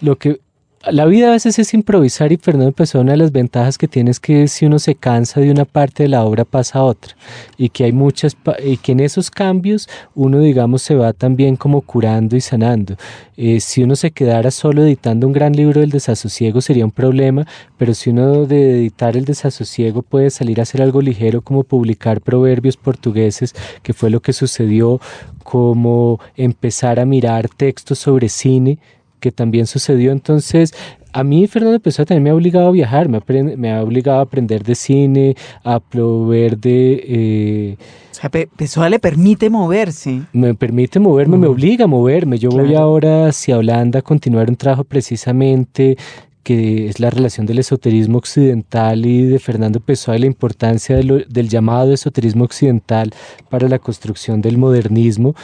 [0.00, 0.40] lo que
[0.88, 4.10] la vida a veces es improvisar y Fernando empezó una de las ventajas que tiene
[4.10, 7.14] es que si uno se cansa de una parte de la obra pasa a otra
[7.58, 11.82] y que hay muchas y que en esos cambios uno digamos se va también como
[11.82, 12.96] curando y sanando.
[13.36, 17.46] Eh, si uno se quedara solo editando un gran libro del desasosiego sería un problema,
[17.76, 22.22] pero si uno de editar el desasosiego puede salir a hacer algo ligero como publicar
[22.22, 24.98] proverbios portugueses, que fue lo que sucedió,
[25.42, 28.78] como empezar a mirar textos sobre cine,
[29.20, 30.12] que también sucedió.
[30.12, 30.74] Entonces,
[31.12, 34.18] a mí Fernando Pessoa también me ha obligado a viajar, me ha, me ha obligado
[34.18, 37.04] a aprender de cine, a proveer de...
[37.06, 37.76] Eh,
[38.10, 40.22] o sea, Pessoa le permite moverse.
[40.32, 42.38] Me permite moverme, me obliga a moverme.
[42.38, 45.96] Yo voy ahora hacia Holanda a continuar un trabajo precisamente
[46.42, 51.48] que es la relación del esoterismo occidental y de Fernando Pessoa y la importancia del
[51.48, 53.12] llamado esoterismo occidental
[53.48, 55.34] para la construcción del modernismo.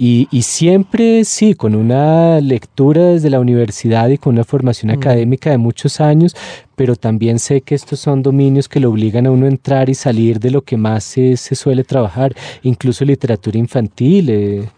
[0.00, 4.94] Y, siempre sí, con una lectura desde la universidad y con una formación mm.
[4.94, 6.36] académica de muchos años,
[6.76, 9.94] pero también sé que estos son dominios que le obligan a uno a entrar y
[9.94, 12.32] salir de lo que más se, suele trabajar,
[12.62, 14.30] incluso literatura infantil.
[14.30, 14.68] Eh.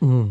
[0.00, 0.22] Mm.